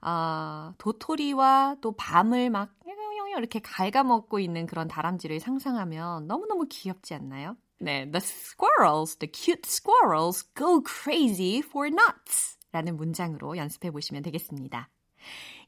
아, 0.00 0.74
도토리와 0.78 1.76
또 1.80 1.92
밤을 1.92 2.50
막 2.50 2.74
이렇게 3.38 3.60
갉아먹고 3.60 4.38
있는 4.38 4.66
그런 4.66 4.88
다람쥐를 4.88 5.40
상상하면 5.40 6.26
너무너무 6.26 6.66
귀엽지 6.68 7.14
않나요? 7.14 7.56
네, 7.80 8.10
the 8.10 8.16
squirrels, 8.16 9.16
the 9.16 9.30
cute 9.32 9.62
squirrels 9.66 10.48
go 10.54 10.82
crazy 10.86 11.58
for 11.58 11.88
nuts 11.88 12.58
라는 12.72 12.96
문장으로 12.96 13.56
연습해 13.56 13.90
보시면 13.90 14.22
되겠습니다. 14.22 14.90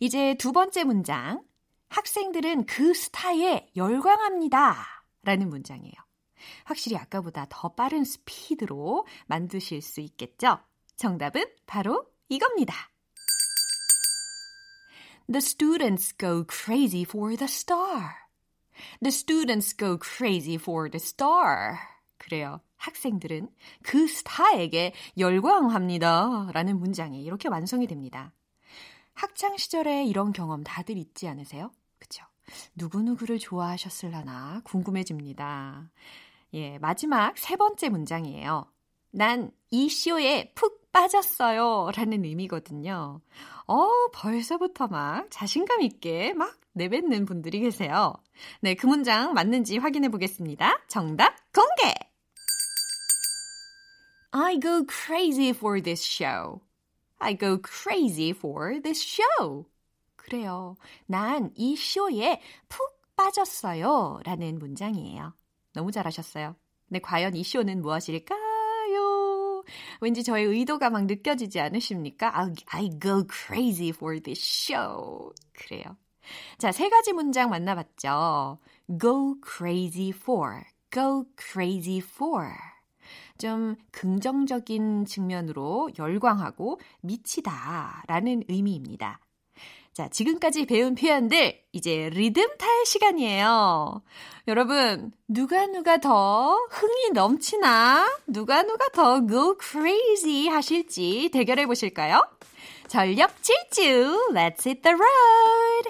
이제 0.00 0.34
두 0.38 0.52
번째 0.52 0.84
문장. 0.84 1.42
학생들은 1.88 2.66
그 2.66 2.94
스타에 2.94 3.70
열광합니다. 3.76 4.76
라는 5.22 5.48
문장이에요. 5.48 5.94
확실히 6.64 6.96
아까보다 6.96 7.46
더 7.48 7.74
빠른 7.74 8.04
스피드로 8.04 9.06
만드실 9.26 9.82
수 9.82 10.00
있겠죠? 10.00 10.58
정답은 10.96 11.44
바로 11.66 12.06
이겁니다. 12.28 12.74
The 15.28 15.40
students 15.40 16.12
go 16.16 16.44
crazy 16.44 17.02
for 17.02 17.36
the 17.36 17.48
star. 17.48 18.26
The 19.00 19.10
students 19.10 19.76
go 19.76 19.98
crazy 19.98 20.54
for 20.54 20.88
the 20.90 21.02
star. 21.02 21.78
그래요. 22.18 22.60
학생들은 22.76 23.48
그 23.82 24.06
스타에게 24.06 24.92
열광합니다. 25.18 26.50
라는 26.52 26.78
문장이 26.78 27.22
이렇게 27.22 27.48
완성이 27.48 27.86
됩니다. 27.86 28.32
학창 29.14 29.56
시절에 29.56 30.04
이런 30.04 30.32
경험 30.32 30.62
다들 30.62 30.96
있지 30.98 31.26
않으세요? 31.26 31.72
그쵸? 31.98 32.24
누구누구를 32.76 33.38
좋아하셨을라나 33.38 34.60
궁금해집니다. 34.64 35.90
예, 36.54 36.78
마지막 36.78 37.36
세 37.36 37.56
번째 37.56 37.88
문장이에요. 37.88 38.66
난 39.16 39.50
이 39.70 39.88
쇼에 39.88 40.52
푹 40.54 40.92
빠졌어요. 40.92 41.90
라는 41.94 42.24
의미거든요. 42.24 43.20
어, 43.66 43.88
벌써부터 44.12 44.86
막 44.86 45.26
자신감 45.30 45.82
있게 45.82 46.32
막 46.34 46.58
내뱉는 46.72 47.26
분들이 47.26 47.60
계세요. 47.60 48.14
네, 48.60 48.74
그 48.74 48.86
문장 48.86 49.34
맞는지 49.34 49.78
확인해 49.78 50.08
보겠습니다. 50.08 50.84
정답 50.88 51.34
공개! 51.52 51.94
I 54.30 54.60
go 54.60 54.84
crazy 54.88 55.50
for 55.50 55.82
this 55.82 56.04
show. 56.04 56.60
I 57.18 57.36
go 57.36 57.58
crazy 57.60 58.30
for 58.30 58.80
this 58.80 59.02
show. 59.02 59.66
그래요. 60.16 60.76
난 61.06 61.50
이 61.56 61.76
쇼에 61.76 62.40
푹 62.68 63.00
빠졌어요. 63.16 64.20
라는 64.24 64.58
문장이에요. 64.58 65.34
너무 65.72 65.90
잘하셨어요. 65.90 66.54
네, 66.88 66.98
과연 67.00 67.34
이 67.34 67.42
쇼는 67.42 67.82
무엇일까요? 67.82 68.45
왠지 70.00 70.22
저의 70.22 70.46
의도가 70.46 70.90
막 70.90 71.06
느껴지지 71.06 71.60
않으십니까? 71.60 72.38
I, 72.38 72.52
I 72.68 72.90
go 73.00 73.24
crazy 73.30 73.88
for 73.88 74.20
this 74.20 74.40
show. 74.40 75.32
그래요. 75.52 75.96
자, 76.58 76.72
세 76.72 76.88
가지 76.88 77.12
문장 77.12 77.50
만나봤죠. 77.50 78.58
go 79.00 79.36
crazy 79.44 80.10
for, 80.10 80.62
go 80.90 81.24
crazy 81.38 81.98
for. 81.98 82.50
좀 83.38 83.76
긍정적인 83.92 85.04
측면으로 85.04 85.90
열광하고 85.98 86.80
미치다 87.02 88.04
라는 88.08 88.42
의미입니다. 88.48 89.20
자, 89.96 90.08
지금까지 90.08 90.66
배운 90.66 90.94
표현들 90.94 91.58
이제 91.72 92.10
리듬 92.12 92.46
탈 92.58 92.84
시간이에요. 92.84 94.02
여러분, 94.46 95.10
누가 95.26 95.64
누가 95.68 95.96
더 95.96 96.54
흥이 96.68 97.12
넘치나? 97.14 98.06
누가 98.26 98.62
누가 98.62 98.90
더 98.90 99.26
go 99.26 99.56
crazy 99.58 100.48
하실지 100.48 101.30
대결해 101.32 101.64
보실까요? 101.64 102.28
전력 102.88 103.42
질주, 103.42 104.32
let's 104.34 104.66
hit 104.66 104.82
the 104.82 104.94
road! 104.94 105.88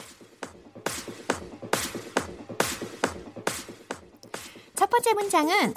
첫 4.76 4.88
번째 4.88 5.14
문장은 5.14 5.74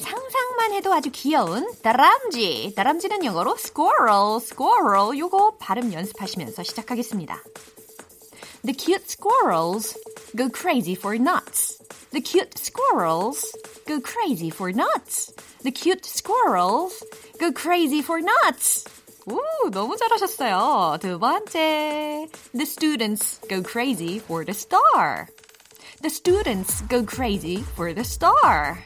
상상만 0.00 0.72
해도 0.72 0.92
아주 0.92 1.10
귀여운 1.12 1.70
다람쥐. 1.82 2.74
다람쥐는 2.74 3.24
영어로 3.24 3.56
squirrel, 3.58 4.36
squirrel. 4.40 5.18
요거 5.18 5.56
발음 5.58 5.92
연습하시면서 5.92 6.62
시작하겠습니다. 6.62 7.42
The 8.64 8.74
cute 8.76 9.04
squirrels 9.06 9.96
go 10.36 10.48
crazy 10.48 10.94
for 10.94 11.16
nuts. 11.16 11.78
The 12.10 12.22
cute 12.22 12.58
squirrels 12.58 13.52
go 13.86 14.00
crazy 14.00 14.48
for 14.48 14.70
nuts. 14.70 15.32
The 15.62 15.72
cute 15.72 16.04
squirrels 16.04 17.04
go 17.38 17.52
crazy 17.52 18.00
for 18.00 18.20
nuts. 18.20 18.84
오, 19.26 19.70
너무 19.70 19.96
잘하셨어요. 19.96 20.98
두 21.00 21.18
번째. 21.18 22.28
The 22.54 22.62
students 22.62 23.40
go 23.48 23.62
crazy 23.62 24.18
for 24.18 24.44
the 24.44 24.54
star. 24.54 25.26
The 26.02 26.10
students 26.10 26.86
go 26.88 27.04
crazy 27.04 27.64
for 27.74 27.92
the 27.92 28.04
star. 28.04 28.84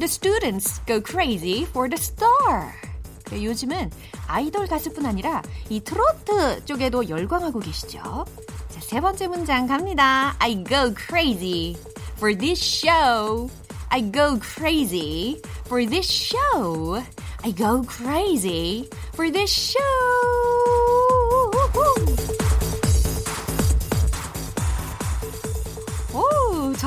The 0.00 0.08
students 0.08 0.80
go 0.86 1.02
crazy 1.02 1.66
for 1.66 1.86
the 1.86 2.00
star. 2.00 2.72
그 3.24 3.44
요즘은 3.44 3.90
아이돌 4.28 4.66
가수뿐 4.66 5.04
아니라 5.04 5.42
이 5.68 5.80
트로트 5.80 6.64
쪽에도 6.64 7.06
열광하고 7.06 7.60
계시죠? 7.60 8.24
자, 8.70 8.80
세 8.80 8.98
번째 9.02 9.28
문장 9.28 9.66
갑니다. 9.66 10.34
I 10.38 10.64
go 10.64 10.94
crazy 10.94 11.76
for 12.16 12.34
this 12.34 12.58
show. 12.58 13.50
I 13.90 14.10
go 14.10 14.38
crazy 14.40 15.38
for 15.66 15.86
this 15.86 16.10
show. 16.10 17.02
I 17.44 17.54
go 17.54 17.82
crazy 17.82 18.88
for 19.12 19.30
this 19.30 19.52
show. 19.52 20.39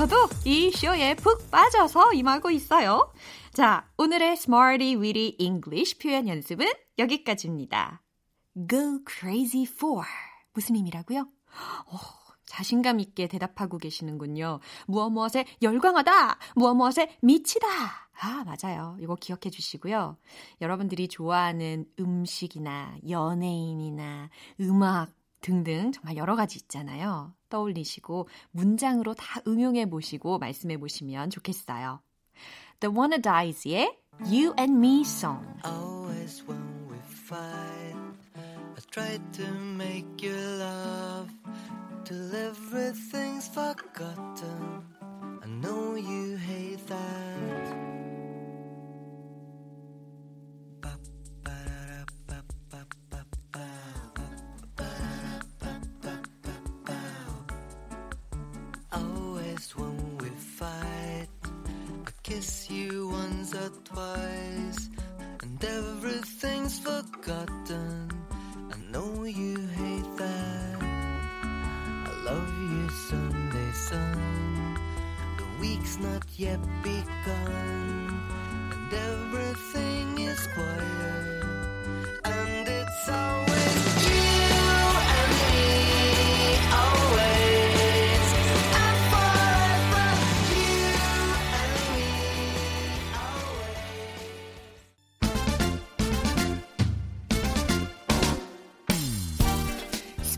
저도 0.04 0.28
이 0.44 0.70
쇼에 0.70 1.16
푹 1.16 1.50
빠져서 1.50 2.12
임하고 2.12 2.52
있어요. 2.52 3.14
자, 3.54 3.90
오늘의 3.98 4.34
Smarty 4.34 4.98
Weedy 4.98 5.38
English 5.40 5.98
표현 5.98 6.28
연습은 6.28 6.68
여기까지입니다. 6.98 8.04
Go 8.70 9.00
crazy 9.10 9.66
for 9.66 10.04
무슨 10.52 10.76
의미라고요? 10.76 11.22
오, 11.22 11.98
자신감 12.46 13.00
있게 13.00 13.30
대답하고 13.30 13.78
계시는군요. 13.78 14.60
무엇 14.88 15.10
무엇에 15.10 15.46
열광하다, 15.62 16.38
무엇 16.58 16.74
무엇에 16.74 17.18
미치다. 17.22 17.66
아, 17.70 18.44
맞아요. 18.44 18.98
이거 19.00 19.16
기억해 19.16 19.50
주시고요. 19.52 20.18
여러분들이 20.60 21.08
좋아하는 21.08 21.86
음식이나 21.98 22.98
연예인이나 23.08 24.30
음악 24.60 25.14
등등 25.40 25.94
정말 25.94 26.18
여러 26.18 26.36
가지 26.36 26.58
있잖아요. 26.58 27.34
떠올리시고 27.54 28.28
문장으로 28.52 29.14
다 29.14 29.42
응용해 29.48 29.90
보시고 29.90 30.40
말씀해 30.40 30.78
보시면 30.78 31.30
좋겠어요. 31.30 32.02
The 32.80 32.94
Wannadies의 32.94 33.96
You 34.26 34.54
and 34.58 34.74
Me 34.78 35.02
Song. 35.02 35.46
Always 35.64 36.44
when 36.48 36.90
we 36.90 36.98
fight, 36.98 37.96
I 38.36 38.82
try 38.90 39.20
to 39.34 39.54
make 39.78 40.22
you 40.22 40.36
laugh 40.36 41.30
till 42.04 42.36
everything's 42.36 43.48
forgotten. 43.48 44.93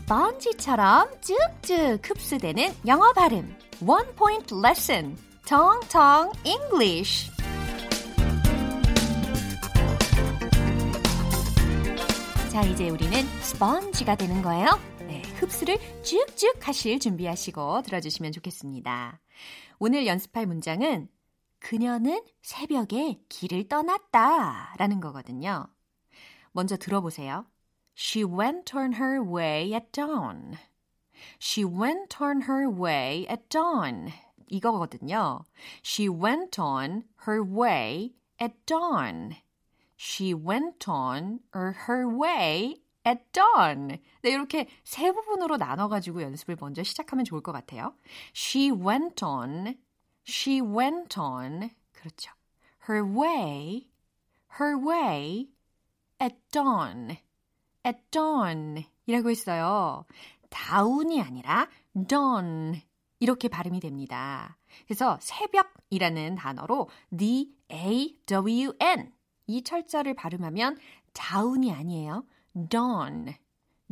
스펀지처럼 0.06 1.08
쭉쭉 1.20 2.08
흡수되는 2.08 2.74
영어 2.86 3.12
발음. 3.12 3.56
One 3.84 4.14
Point 4.14 4.54
Lesson. 4.54 5.16
텅텅 5.46 6.32
English. 6.44 7.30
자, 12.50 12.64
이제 12.64 12.90
우리는 12.90 13.22
스펀지가 13.42 14.16
되는 14.16 14.42
거예요. 14.42 14.66
네, 15.06 15.22
흡수를 15.36 15.78
쭉쭉 16.02 16.66
하실 16.66 16.98
준비하시고 16.98 17.82
들어주시면 17.82 18.32
좋겠습니다. 18.32 19.20
오늘 19.78 20.08
연습할 20.08 20.46
문장은 20.46 21.08
그녀는 21.60 22.24
새벽에 22.42 23.20
길을 23.28 23.68
떠났다 23.68 24.74
라는 24.78 25.00
거거든요. 25.00 25.68
먼저 26.50 26.76
들어보세요. 26.76 27.46
She 27.96 28.24
went 28.24 28.76
on 28.76 28.94
her 28.94 29.22
way 29.22 29.72
at 29.74 29.92
dawn. 29.92 30.56
She 31.40 31.64
went 31.64 32.20
on 32.20 32.42
her 32.42 32.68
way 32.68 33.26
at 33.30 33.48
dawn. 33.48 34.10
이거거든요. 34.48 35.44
She 35.84 36.08
went 36.08 36.60
on 36.60 37.04
her 37.26 37.42
way 37.42 38.14
at 38.40 38.54
dawn. 38.66 39.36
She 39.98 40.34
went 40.34 40.88
on 40.90 41.40
her 41.54 42.06
way 42.06 42.82
at 43.06 43.22
dawn. 43.32 43.98
네, 44.22 44.30
이렇게 44.30 44.68
세 44.84 45.12
부분으로 45.12 45.56
나눠가지고 45.56 46.22
연습을 46.22 46.56
먼저 46.60 46.82
시작하면 46.82 47.24
좋을 47.24 47.40
것 47.40 47.52
같아요. 47.52 47.94
She 48.34 48.70
went 48.70 49.24
on, 49.24 49.78
she 50.26 50.60
went 50.60 51.18
on. 51.18 51.70
그렇죠. 51.92 52.32
Her 52.88 53.04
way, 53.04 53.88
her 54.60 54.76
way 54.76 55.48
at 56.20 56.36
dawn, 56.50 57.16
at 57.86 57.98
dawn 58.10 58.84
이라고 59.06 59.30
했어요. 59.30 60.04
다운이 60.50 61.22
아니라 61.22 61.68
dawn 62.08 62.82
이렇게 63.18 63.48
발음이 63.48 63.80
됩니다. 63.80 64.58
그래서 64.86 65.18
새벽이라는 65.20 66.34
단어로 66.36 66.88
D-A-W-N 67.16 69.12
이 69.46 69.62
철자를 69.62 70.14
발음하면 70.14 70.78
다운이 71.12 71.72
아니에요. 71.72 72.24
dawn, 72.68 73.34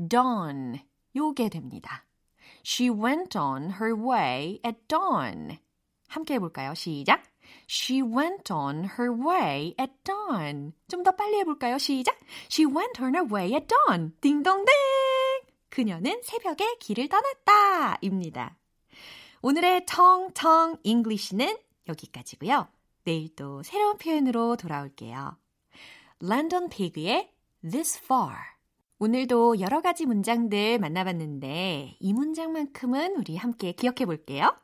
dawn 0.09 0.81
요게 1.17 1.49
됩니다. 1.49 2.05
She 2.67 2.91
went 2.91 3.37
on 3.39 3.71
her 3.81 3.95
way 3.95 4.61
at 4.65 4.79
dawn. 4.89 5.59
함께 6.09 6.35
해볼까요? 6.35 6.75
시작. 6.75 7.23
She 7.69 8.03
went 8.03 8.53
on 8.53 8.85
her 8.99 9.11
way 9.13 9.75
at 9.79 9.93
dawn. 10.05 10.73
좀 10.89 11.03
더 11.03 11.13
빨리 11.13 11.39
해볼까요? 11.39 11.79
시작. 11.79 12.19
She 12.51 12.67
went 12.67 13.01
on 13.01 13.15
her 13.15 13.33
way 13.33 13.53
at 13.55 13.67
dawn. 13.67 14.15
딩동댕. 14.21 14.67
그녀는 15.69 16.21
새벽에 16.23 16.77
길을 16.79 17.09
떠났다. 17.09 17.99
입니다. 18.01 18.57
오늘의 19.47 19.85
텅텅 19.85 20.79
English는 20.85 21.59
여기까지고요. 21.87 22.67
내일 23.05 23.37
또 23.37 23.63
새로운 23.63 23.99
표현으로 23.99 24.57
돌아올게요. 24.57 25.37
랜던 26.21 26.71
피그의 26.71 27.31
This 27.61 28.01
Far. 28.03 28.33
오늘도 28.99 29.61
여러 29.61 29.83
가지 29.83 30.07
문장들 30.07 30.79
만나봤는데 30.79 31.99
이 32.01 32.13
문장만큼은 32.15 33.17
우리 33.17 33.37
함께 33.37 33.73
기억해 33.73 34.07
볼게요. 34.07 34.57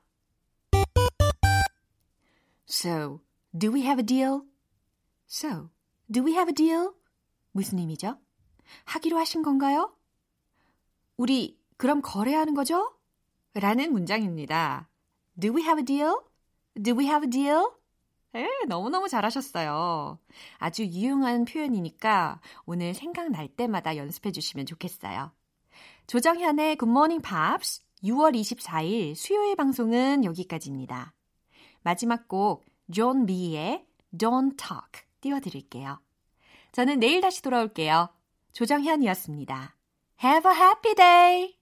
So, 2.67 3.21
do 3.53 3.75
we 3.75 3.83
have 3.83 4.01
a 4.03 4.07
deal? 4.07 4.45
So, 5.29 5.69
do 6.11 6.25
we 6.25 6.33
have 6.33 6.51
a 6.51 6.55
deal? 6.55 6.93
무슨 7.53 7.81
의미죠? 7.81 8.17
하기로 8.87 9.19
하신 9.19 9.43
건가요? 9.43 9.95
우리 11.19 11.61
그럼 11.77 12.01
거래하는 12.01 12.55
거죠? 12.55 12.99
라는 13.55 13.93
문장입니다. 13.93 14.89
Do 15.39 15.55
we 15.55 15.63
have 15.63 15.81
a 15.81 15.85
deal? 15.85 16.17
Do 16.81 16.97
we 16.97 17.07
have 17.07 17.27
a 17.27 17.31
deal? 17.31 17.71
에, 18.35 18.47
너무너무 18.69 19.09
잘하셨어요. 19.09 20.19
아주 20.59 20.85
유용한 20.85 21.45
표현이니까 21.45 22.41
오늘 22.65 22.95
생각날 22.95 23.49
때마다 23.49 23.97
연습해 23.97 24.31
주시면 24.31 24.67
좋겠어요. 24.67 25.33
조정현의 26.07 26.77
Good 26.77 26.91
Morning 26.91 27.23
Pops 27.23 27.83
6월 28.05 28.39
24일 28.39 29.15
수요일 29.15 29.57
방송은 29.57 30.25
여기까지입니다. 30.25 31.13
마지막 31.83 32.29
곡존 32.29 33.27
비의 33.27 33.85
Don't 34.17 34.57
Talk 34.57 35.07
띄워드릴게요. 35.21 36.01
저는 36.73 37.01
내일 37.01 37.21
다시 37.21 37.43
돌아올게요. 37.43 38.09
조정현이었습니다. 38.53 39.77
Have 40.23 40.51
a 40.51 40.57
happy 40.57 40.95
day! 40.95 41.60